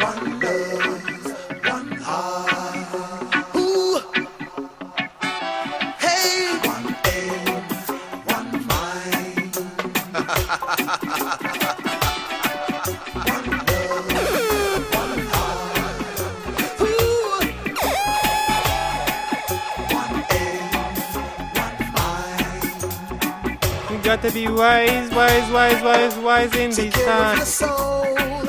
One 0.03 0.41
love, 0.41 1.65
one 1.65 1.93
heart. 2.03 3.57
Ooh. 3.57 3.99
Hey, 5.99 6.59
one 6.69 6.97
aim, 7.07 7.65
one 8.27 8.67
mind. 8.69 9.57
got 24.17 24.23
to 24.23 24.31
be 24.33 24.47
wise, 24.47 25.11
wise, 25.11 25.51
wise, 25.51 25.83
wise, 25.83 26.17
wise 26.19 26.55
in 26.55 26.71
Take 26.71 26.93
this 26.93 27.05
care 27.05 27.11
of 27.11 27.37
your 27.37 27.37
time. 27.37 27.45
soul 27.45 28.49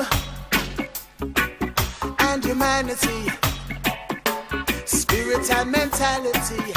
and 2.20 2.44
humanity, 2.44 3.28
spirit 4.84 5.50
and 5.50 5.72
mentality, 5.72 6.72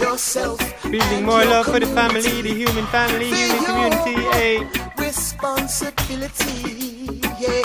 yourself. 0.00 0.58
Building 0.90 1.24
more 1.24 1.44
love 1.44 1.66
for 1.66 1.78
the 1.78 1.86
family, 1.86 2.42
the 2.42 2.52
human 2.52 2.86
family, 2.86 3.30
For 3.30 3.36
human 3.36 3.64
community, 3.64 4.14
hey. 4.32 4.66
Responsibility, 4.98 7.20
yeah. 7.38 7.62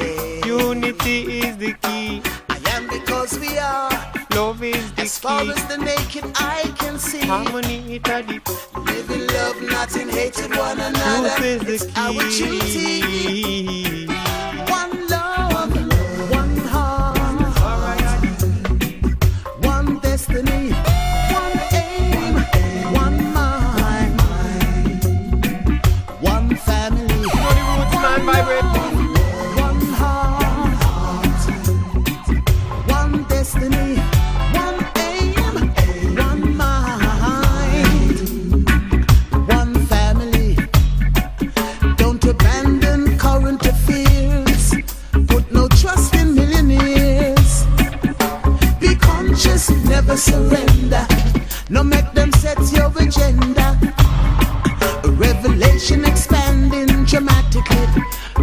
Eh. 0.00 0.42
Unity 0.46 1.40
is 1.40 1.56
the 1.56 1.72
key. 1.72 1.85
Far 5.26 5.42
key. 5.42 5.50
as 5.50 5.66
the 5.66 5.78
naked 5.78 6.24
eye 6.36 6.72
can 6.78 6.98
see. 6.98 7.26
Harmony 7.26 8.00
Live 8.88 9.10
in 9.10 9.26
love, 9.26 9.62
not 9.62 9.96
in 9.96 10.08
hatred 10.08 10.56
one 10.56 10.78
another. 10.80 11.30
Truth 11.36 11.68
is 11.68 11.82
it's 11.82 11.94
the 11.94 12.00
our 12.00 12.22
duty. 12.38 12.60
key. 12.72 14.06
One 14.78 14.92
love, 15.08 15.72
one 16.40 16.56
heart, 16.74 17.18
one 19.64 19.98
destiny, 19.98 20.72
one 21.40 21.56
aim, 21.84 22.34
one 23.02 23.18
mind, 23.36 24.16
one 26.20 26.48
family. 26.56 27.26
One 28.62 28.75
surrender. 50.26 51.06
No 51.70 51.82
make 51.82 52.10
them 52.12 52.30
set 52.42 52.58
your 52.72 52.90
agenda. 53.04 53.66
A 55.04 55.10
Revelation 55.10 56.04
expanding 56.04 56.90
dramatically. 57.04 57.86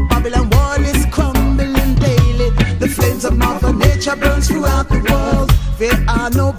Babylon 0.10 0.50
wall 0.54 0.82
is 0.94 1.06
crumbling 1.16 1.96
daily. 1.96 2.50
The 2.80 2.90
flames 2.96 3.26
of 3.26 3.38
Mother 3.38 3.74
Nature 3.74 4.16
burns 4.16 4.48
throughout 4.48 4.88
the 4.90 5.02
world. 5.10 5.50
There 5.78 6.00
are 6.08 6.30
no 6.30 6.53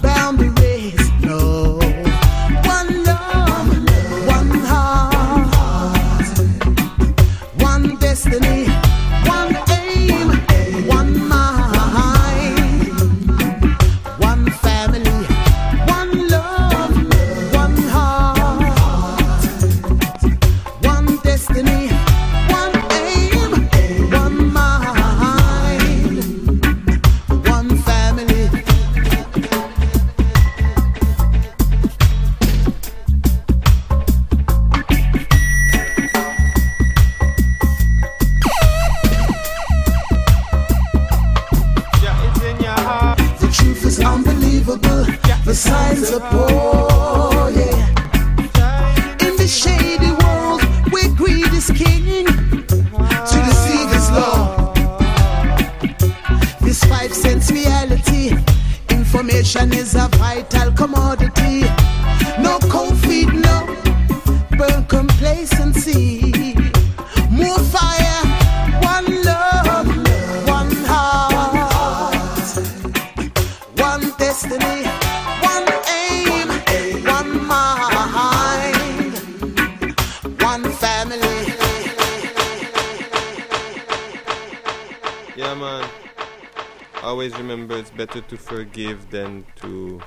Always 87.25 87.39
remember 87.39 87.75
it's 87.75 87.89
better 87.89 88.21
to 88.21 88.37
forgive 88.37 89.09
than 89.09 89.47
to 89.55 89.99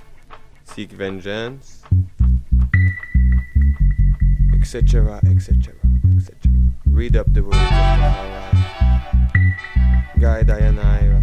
seek 0.63 0.93
vengeance. 0.93 1.83
Etc. 4.55 5.21
Etc. 5.27 5.75
Etc. 6.17 6.53
Read 6.87 7.17
up 7.17 7.27
the 7.35 7.43
words 7.43 7.57
of 7.57 7.63
Rastafari. 7.63 8.61
Guide 10.21 10.49
I 10.49 10.59
and 10.61 10.79
I, 10.79 11.23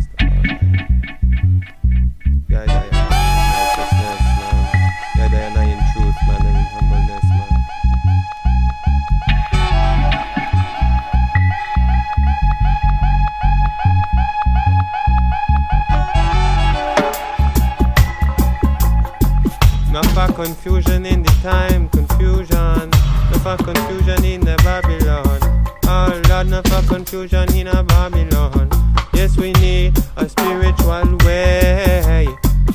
confusion 20.45 21.07
in 21.07 21.23
the 21.23 21.31
time, 21.41 21.89
confusion. 21.89 22.91
No 23.31 23.37
for 23.41 23.57
confusion 23.57 24.23
in 24.23 24.41
the 24.41 24.55
Babylon. 24.57 25.39
Oh 25.85 26.21
Lord, 26.29 26.47
no 26.49 26.61
for 26.69 26.87
confusion 26.87 27.51
in 27.55 27.65
a 27.67 27.81
Babylon. 27.81 28.69
Yes, 29.11 29.37
we 29.37 29.53
need 29.53 29.97
a 30.17 30.29
spiritual 30.29 31.17
way. 31.25 32.27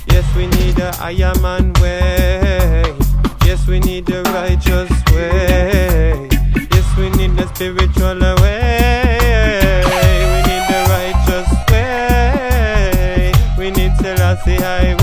Yes, 0.09 0.26
we 0.34 0.48
need 0.48 0.80
a 0.80 0.90
higher 0.97 1.32
man 1.40 1.72
way. 1.74 2.82
Yes, 3.47 3.64
we 3.68 3.78
need 3.78 4.06
the 4.06 4.20
righteous 4.34 4.90
way. 5.14 6.28
Yes, 6.72 6.88
we 6.98 7.09
need 7.10 7.36
the 7.36 7.47
spiritual 7.55 8.18
way. 8.42 9.84
We 10.32 10.38
need 10.48 10.64
the 10.72 10.80
righteous 10.97 11.51
way. 11.70 13.32
We 13.56 13.70
need 13.70 13.92
Selassie 13.98 14.56
high. 14.56 14.99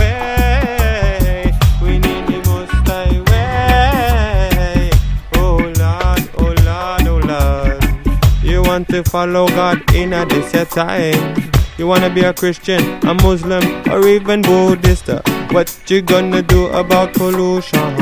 Follow 9.07 9.47
God 9.47 9.93
in 9.95 10.13
a 10.13 10.25
this 10.25 10.53
your 10.53 10.65
time. 10.65 11.51
You 11.77 11.87
wanna 11.87 12.09
be 12.09 12.21
a 12.21 12.33
Christian, 12.33 12.81
a 13.05 13.13
Muslim, 13.13 13.63
or 13.89 14.07
even 14.07 14.41
Buddhist. 14.41 15.09
What 15.51 15.75
you 15.87 16.01
gonna 16.01 16.41
do 16.41 16.67
about 16.67 17.13
pollution? 17.13 17.95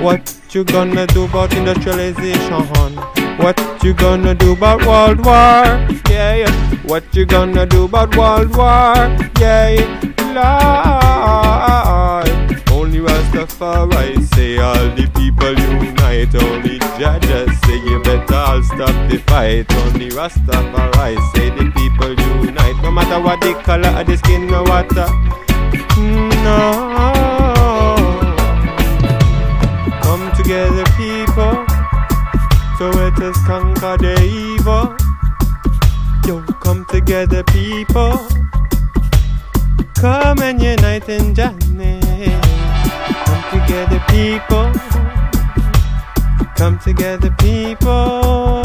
What 0.00 0.34
you 0.50 0.64
gonna 0.64 1.06
do 1.06 1.24
about 1.24 1.52
industrialization? 1.54 2.96
What 3.38 3.58
you 3.82 3.94
gonna 3.94 4.34
do 4.34 4.52
about 4.52 4.84
world 4.86 5.24
war? 5.24 5.64
Yeah. 6.10 6.50
What 6.84 7.04
you 7.14 7.26
gonna 7.26 7.66
do 7.66 7.84
about 7.84 8.16
world 8.16 8.54
war? 8.56 8.94
Yeah, 9.40 9.68
yeah. 9.70 10.06
Lord. 12.26 12.35
Only 12.96 13.12
Rastafari 13.12 14.26
say 14.34 14.56
all 14.56 14.74
the 14.96 15.06
people 15.16 15.52
unite. 15.52 16.34
Only 16.34 16.78
judges 16.98 17.60
say 17.60 17.78
you 17.84 18.02
better 18.02 18.34
all 18.34 18.62
stop 18.62 19.10
the 19.10 19.18
fight. 19.26 19.70
Only 19.84 20.08
Rastafari 20.08 21.16
say 21.34 21.50
the 21.50 21.70
people 21.76 22.14
unite. 22.46 22.82
No 22.82 22.90
matter 22.90 23.20
what 23.20 23.38
the 23.42 23.52
color 23.64 23.88
of 23.88 24.06
the 24.06 24.16
skin, 24.16 24.46
no 24.46 24.64
matter. 24.64 25.08
No. 26.42 26.62
Come 30.00 30.32
together, 30.34 30.84
people. 30.96 31.66
So 32.78 32.88
let 32.96 33.20
us 33.20 33.36
conquer 33.44 33.98
the 33.98 34.16
evil. 34.24 34.96
Yo, 36.26 36.42
come 36.62 36.86
together, 36.86 37.44
people. 37.44 38.26
Come 39.96 40.40
and 40.40 40.62
unite 40.62 41.08
in 41.10 41.34
journey. 41.34 42.00
Together, 43.66 44.00
people. 44.08 44.72
Come 46.54 46.78
together, 46.78 47.30
people. 47.40 48.62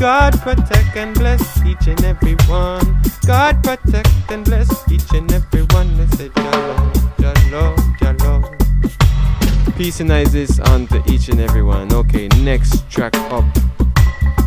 God 0.00 0.32
protect 0.40 0.96
and 0.96 1.14
bless 1.14 1.64
each 1.64 1.86
and 1.86 2.02
every 2.04 2.34
one. 2.48 3.00
God 3.26 3.62
protect 3.62 4.10
and 4.30 4.44
bless 4.44 4.90
each 4.90 5.12
and 5.12 5.30
every 5.32 5.62
one. 5.70 5.96
They 5.96 6.06
say, 6.16 6.28
Jalo, 6.30 6.92
Jalo, 7.18 7.76
Jalo. 8.00 9.76
Peace 9.76 10.00
and 10.00 10.12
Isis 10.12 10.58
on 10.58 10.88
to 10.88 11.00
each 11.06 11.28
and 11.28 11.38
every 11.40 11.62
one. 11.62 11.92
Okay, 11.92 12.26
next 12.42 12.90
track 12.90 13.14
up. 13.30 13.44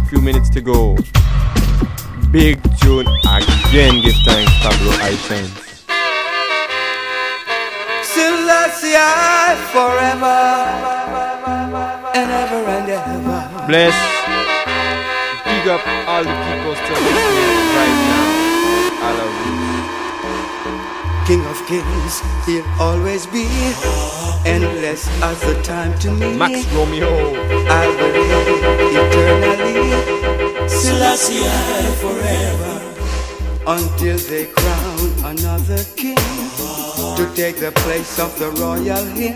Few 0.10 0.20
minutes 0.20 0.50
to 0.50 0.60
go. 0.60 0.98
Big 2.30 2.62
tune 2.82 3.08
again. 3.30 4.02
Give 4.02 4.16
thanks, 4.26 4.52
Pablo 4.62 4.92
Aishan. 5.00 5.73
I 8.66 9.60
forever 9.76 10.40
and 12.16 12.32
ever 12.32 12.64
and 12.64 12.90
ever. 12.90 13.68
Bless. 13.68 13.96
Big 15.44 15.68
up 15.68 15.84
all 16.08 16.24
the 16.24 16.32
people 16.32 16.76
still 16.80 16.96
listening 17.04 17.68
right 17.76 17.98
now. 18.08 18.28
All 19.04 19.20
of 19.20 19.34
you. 19.44 19.64
King 21.28 21.44
of 21.52 21.60
kings, 21.68 22.22
he'll 22.46 22.64
always 22.80 23.26
be 23.28 23.48
endless 24.46 25.08
as 25.22 25.42
the 25.42 25.62
time 25.62 25.98
to 26.00 26.12
me. 26.12 26.38
Max 26.38 26.66
Romeo. 26.74 27.10
I 27.68 27.88
will 27.88 28.16
live 28.16 28.48
eternally. 28.96 30.70
Selassie 30.70 31.44
I 31.44 31.92
forever. 32.00 32.80
Until 33.66 34.18
they 34.18 34.46
crown 34.46 35.36
another 35.36 35.84
king 35.96 36.33
to 37.24 37.36
take 37.36 37.56
the 37.56 37.72
place 37.84 38.20
of 38.20 38.38
the 38.38 38.50
royal 38.62 39.06
hymn. 39.16 39.34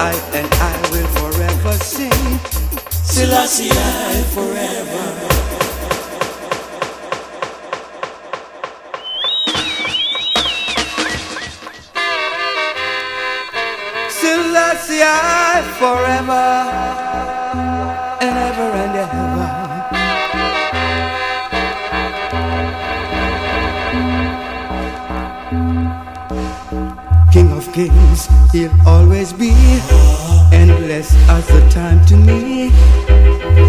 I 0.00 0.12
and 0.32 0.48
I 0.54 0.74
will 0.90 1.08
forever 1.18 1.72
sing. 1.84 2.10
Selassie 2.90 3.70
I 3.70 4.22
forever. 4.34 5.04
Selassie 14.08 15.02
I 15.02 15.62
forever 15.78 16.79
kings, 27.72 28.28
he'll 28.52 28.74
always 28.86 29.32
be 29.32 29.50
endless 30.52 31.14
as 31.28 31.46
the 31.46 31.66
time 31.70 32.04
to 32.06 32.16
me. 32.16 32.70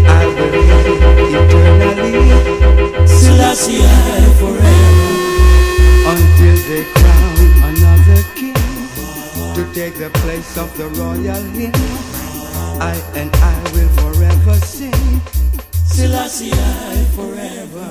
I 0.06 0.26
will 0.26 0.50
live 0.68 1.30
eternally. 1.38 3.06
Selassie 3.06 3.82
I 3.82 4.34
forever. 4.40 5.12
Until 6.12 6.56
they 6.68 6.84
crown 6.98 7.38
another 7.70 8.22
king 8.34 8.54
to 9.54 9.62
take 9.74 9.94
the 9.94 10.10
place 10.20 10.56
of 10.58 10.76
the 10.76 10.88
royal 11.00 11.42
hymn. 11.54 11.72
I 12.80 12.94
and 13.14 13.30
I 13.36 13.56
will 13.72 13.88
forever 14.00 14.54
sing. 14.66 15.20
Selassie 15.86 16.52
I 16.52 17.04
forever. 17.14 17.88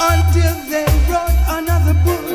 Until 0.00 0.54
they 0.70 0.86
wrote 1.10 1.38
another 1.48 1.94
book 2.04 2.27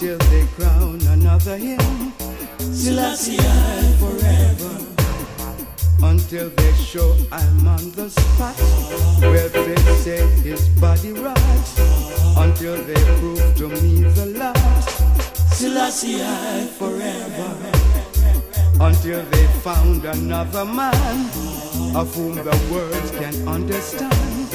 Until 0.00 0.16
they 0.30 0.46
crown 0.56 0.98
another 1.08 1.56
hymn 1.56 2.12
Selassie 2.58 3.36
I 3.38 3.96
forever 3.98 4.86
Until 6.02 6.48
they 6.48 6.72
show 6.72 7.14
I'm 7.30 7.68
on 7.68 7.90
the 7.90 8.08
spot 8.08 8.56
Where 9.20 9.48
they 9.50 9.76
say 10.02 10.26
his 10.42 10.68
body 10.80 11.12
rides 11.12 11.78
Until 12.38 12.76
they 12.82 13.18
prove 13.18 13.56
to 13.56 13.68
me 13.82 14.04
the 14.04 14.26
lot. 14.38 14.56
Selassie 15.52 16.22
I 16.22 16.66
forever. 16.78 17.87
Until 18.80 19.22
they 19.24 19.46
found 19.64 20.04
another 20.04 20.64
man 20.64 21.26
of 21.96 22.14
whom 22.14 22.36
the 22.36 22.56
words 22.72 23.10
can 23.10 23.48
understand. 23.48 24.48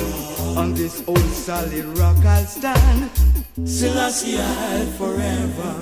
On 0.57 0.73
this 0.73 1.03
old 1.07 1.19
solid 1.19 1.85
rock 1.97 2.17
I'll 2.25 2.45
stand. 2.45 3.09
Selassie 3.65 4.37
I 4.39 4.85
forever. 4.97 5.73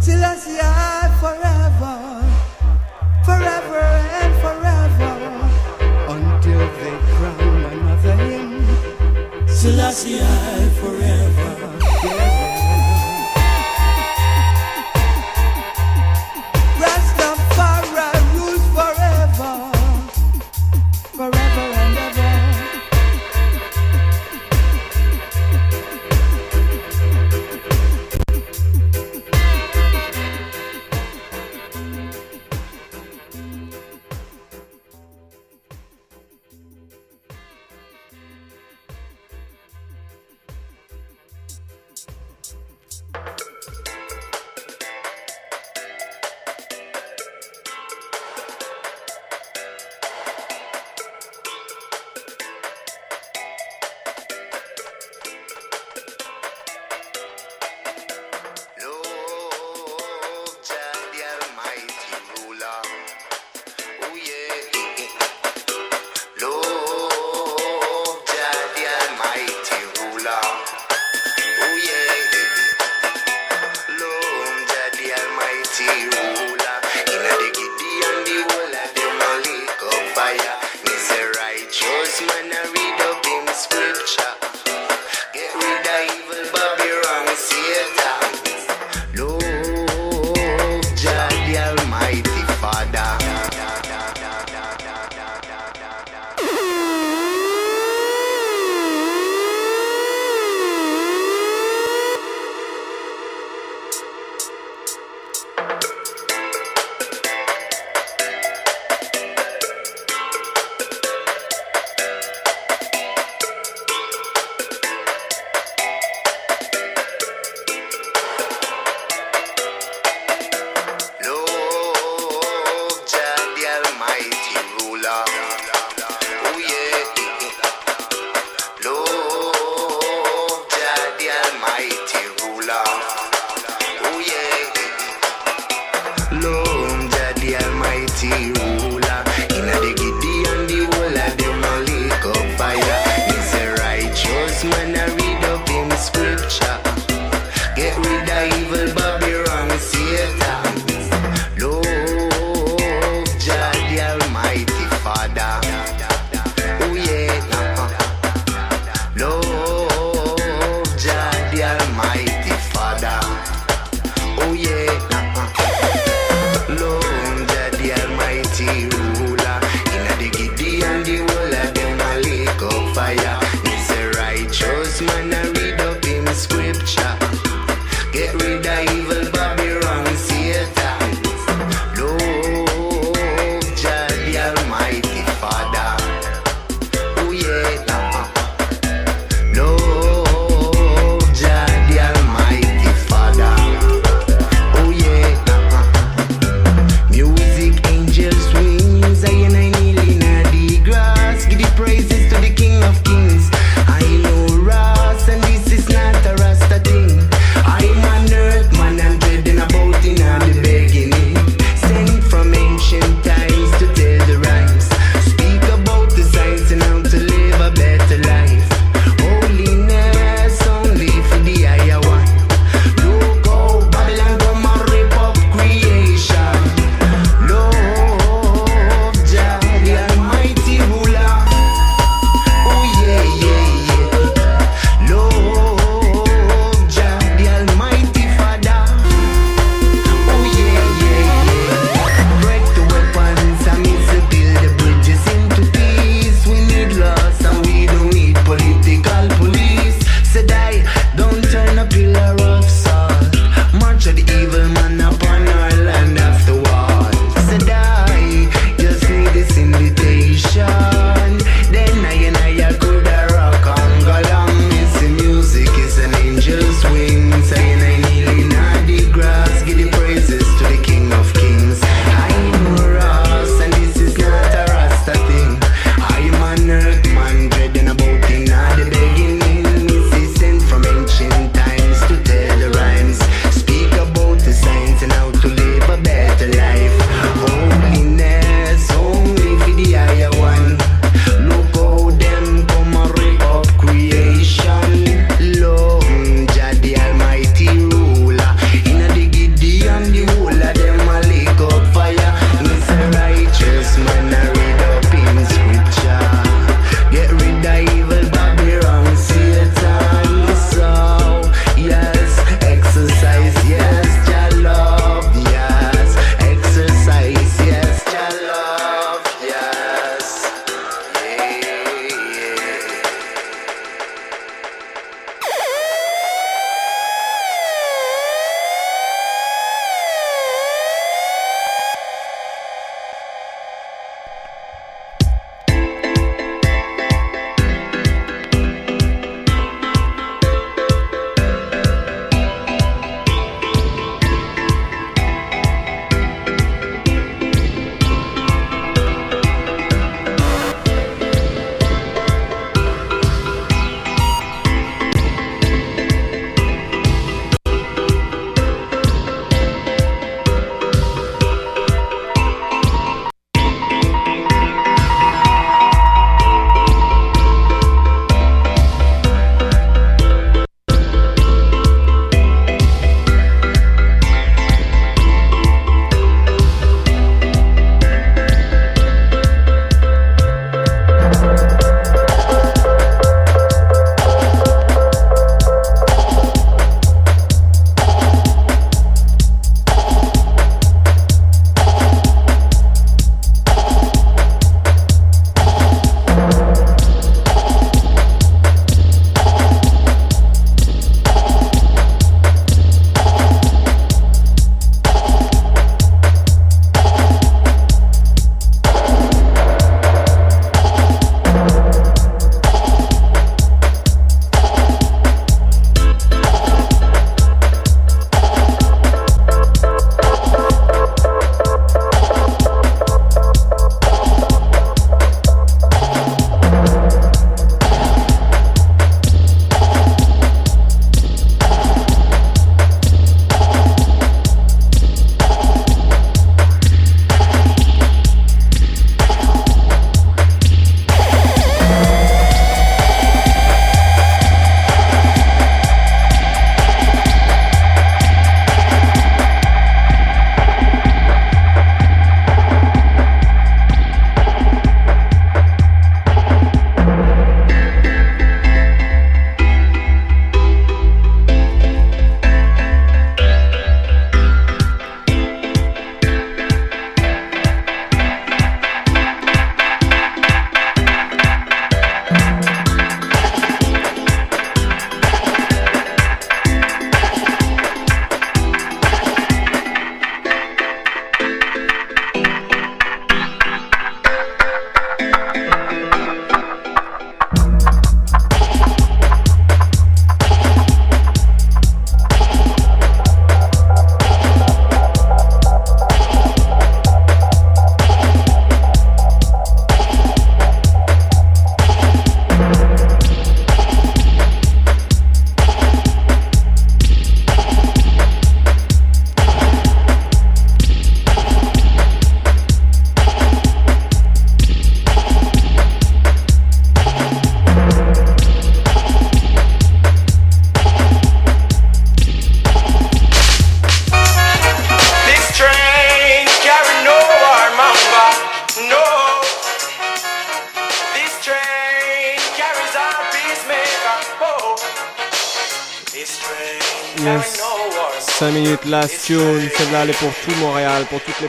Selassie 0.00 0.58
I 0.60 1.08
forever, 1.20 1.96
forever 3.24 3.84
and 4.22 4.34
forever, 4.44 5.12
until 6.08 6.62
they 6.78 6.96
crown 7.14 7.64
another 7.72 8.16
hymn. 8.16 9.46
Selassie 9.46 10.20
I 10.20 10.68
forever. 10.80 11.19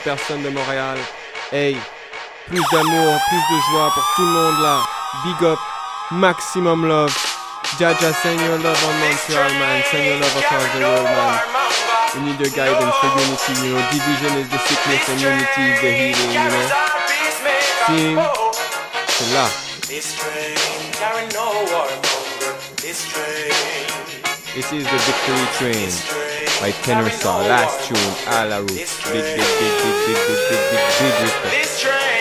Personnes 0.03 0.43
de 0.43 0.49
Montréal. 0.49 0.97
Hey, 1.51 1.77
plus 2.47 2.63
d'amour, 2.71 3.19
plus 3.29 3.55
de 3.55 3.61
joie 3.71 3.91
pour 3.93 4.03
tout 4.15 4.21
le 4.21 4.31
monde 4.31 4.61
là. 4.61 4.79
Big 5.23 5.43
up, 5.47 5.59
maximum 6.11 6.87
love. 6.87 7.15
Jaja, 7.79 8.13
send 8.21 8.39
your 8.41 8.57
love 8.59 8.77
on 8.83 8.99
Montreal, 8.99 9.51
man. 9.59 9.83
Send 9.89 10.05
your 10.05 10.19
love 10.19 10.35
across 10.37 10.63
the 10.73 10.79
world, 10.81 11.03
man. 11.03 11.39
We 12.15 12.21
need 12.23 12.39
your 12.39 12.49
guidance 12.49 12.95
for 12.99 13.07
unity, 13.07 13.53
you 13.67 13.73
know. 13.73 13.81
Division 13.91 14.37
is 14.37 14.49
the 14.49 14.57
sickness 14.67 15.09
and 15.09 15.21
unity 15.21 15.61
is 15.71 15.81
the 15.81 15.91
healing, 15.91 16.31
you 16.33 16.43
know. 16.49 16.67
See? 17.87 18.15
C'est 19.07 19.33
là. 19.33 19.47
This 19.87 20.15
train 20.15 21.27
no 21.33 21.51
warmonger. 21.71 22.53
This 22.81 23.07
train, 23.11 24.20
This 24.53 24.73
is 24.73 24.83
the 24.83 24.97
Victory 25.07 25.47
Train 25.55 25.89
by 26.59 26.71
Tenor 26.83 27.09
Saw. 27.09 27.37
Last 27.39 27.87
tune, 27.87 27.97
À 28.27 28.43
la 28.49 28.57
Roots. 28.57 28.73
Big, 28.73 29.23
big, 29.23 29.37
big, 29.37 29.47
big, 29.47 29.95
big, 30.03 30.17
big, 30.17 30.39
big, 30.49 30.59
big, 30.69 30.83
big 30.99 31.15
respect. 31.23 31.51
this 31.51 31.79
train 31.79 31.93
is 31.93 32.20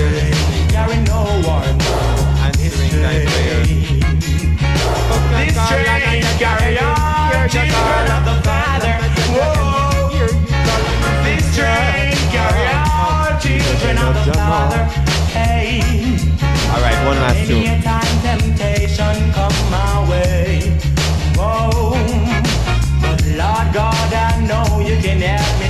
There 0.00 0.32
carry 0.70 0.96
no 1.04 1.20
one. 1.44 1.76
thy 1.76 3.20
prayers. 3.28 3.68
This 5.36 5.56
train 5.68 6.22
carry 6.40 6.78
on, 6.78 7.48
children 7.50 8.08
of 8.16 8.24
the 8.24 8.36
Father. 8.48 8.94
Whoa, 9.36 10.26
this 11.22 11.44
train 11.54 12.16
carry 12.32 12.66
on, 12.72 13.40
children 13.42 13.98
of 13.98 14.14
the 14.24 14.32
Father. 14.32 14.84
Hey. 15.36 15.82
All 16.72 16.80
right, 16.80 16.98
one 17.06 17.18
last 17.20 17.34
Many 17.34 17.64
tune. 17.66 17.78
a 17.78 17.82
time 17.82 18.16
temptation 18.22 19.32
come 19.32 19.58
my 19.70 20.08
way. 20.10 20.78
Whoa, 21.36 21.92
but 23.02 23.20
Lord 23.36 23.68
God, 23.74 24.12
I 24.14 24.40
know 24.48 24.80
you 24.80 24.96
can 24.96 25.20
help 25.20 25.60
me 25.60 25.69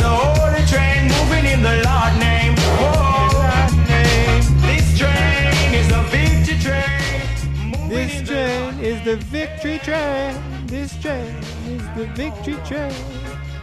the 0.00 0.08
holy 0.08 0.64
train 0.66 1.08
moving 1.08 1.46
in 1.52 1.62
the 1.62 1.82
Lord's 1.86 2.16
name. 2.18 2.56
For 2.56 2.90
Lord 2.92 3.72
Name 3.88 4.42
This 4.60 4.98
train 4.98 5.74
is 5.74 5.88
the 5.88 6.02
victory 6.10 6.58
training 6.58 7.88
This 7.88 8.22
train. 8.26 8.80
Is 8.80 9.04
the 9.04 9.16
victory 9.16 9.78
train. 9.78 10.66
This 10.66 10.96
train 11.00 11.36
is 11.68 11.82
the 11.96 12.06
victory 12.16 12.56
train. 12.64 12.94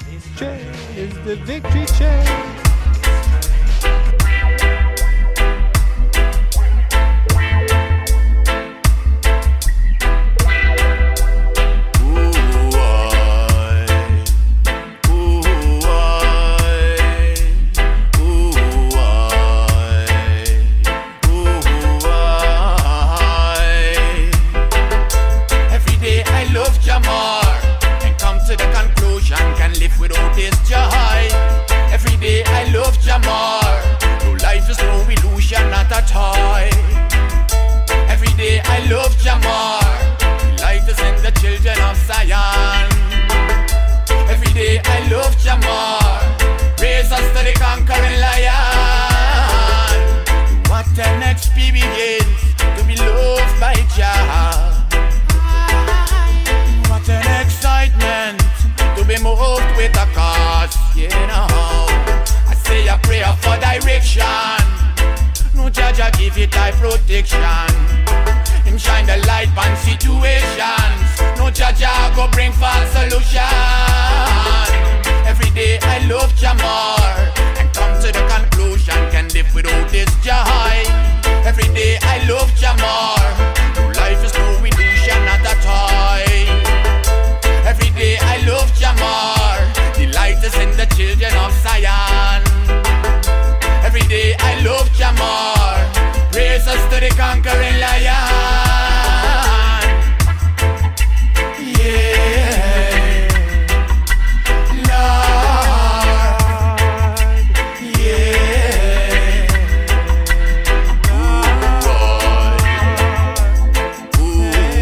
This 0.10 0.26
train 0.38 0.65
is 0.95 1.14
the 1.26 1.35
victory 1.45 1.85
train. 1.98 2.66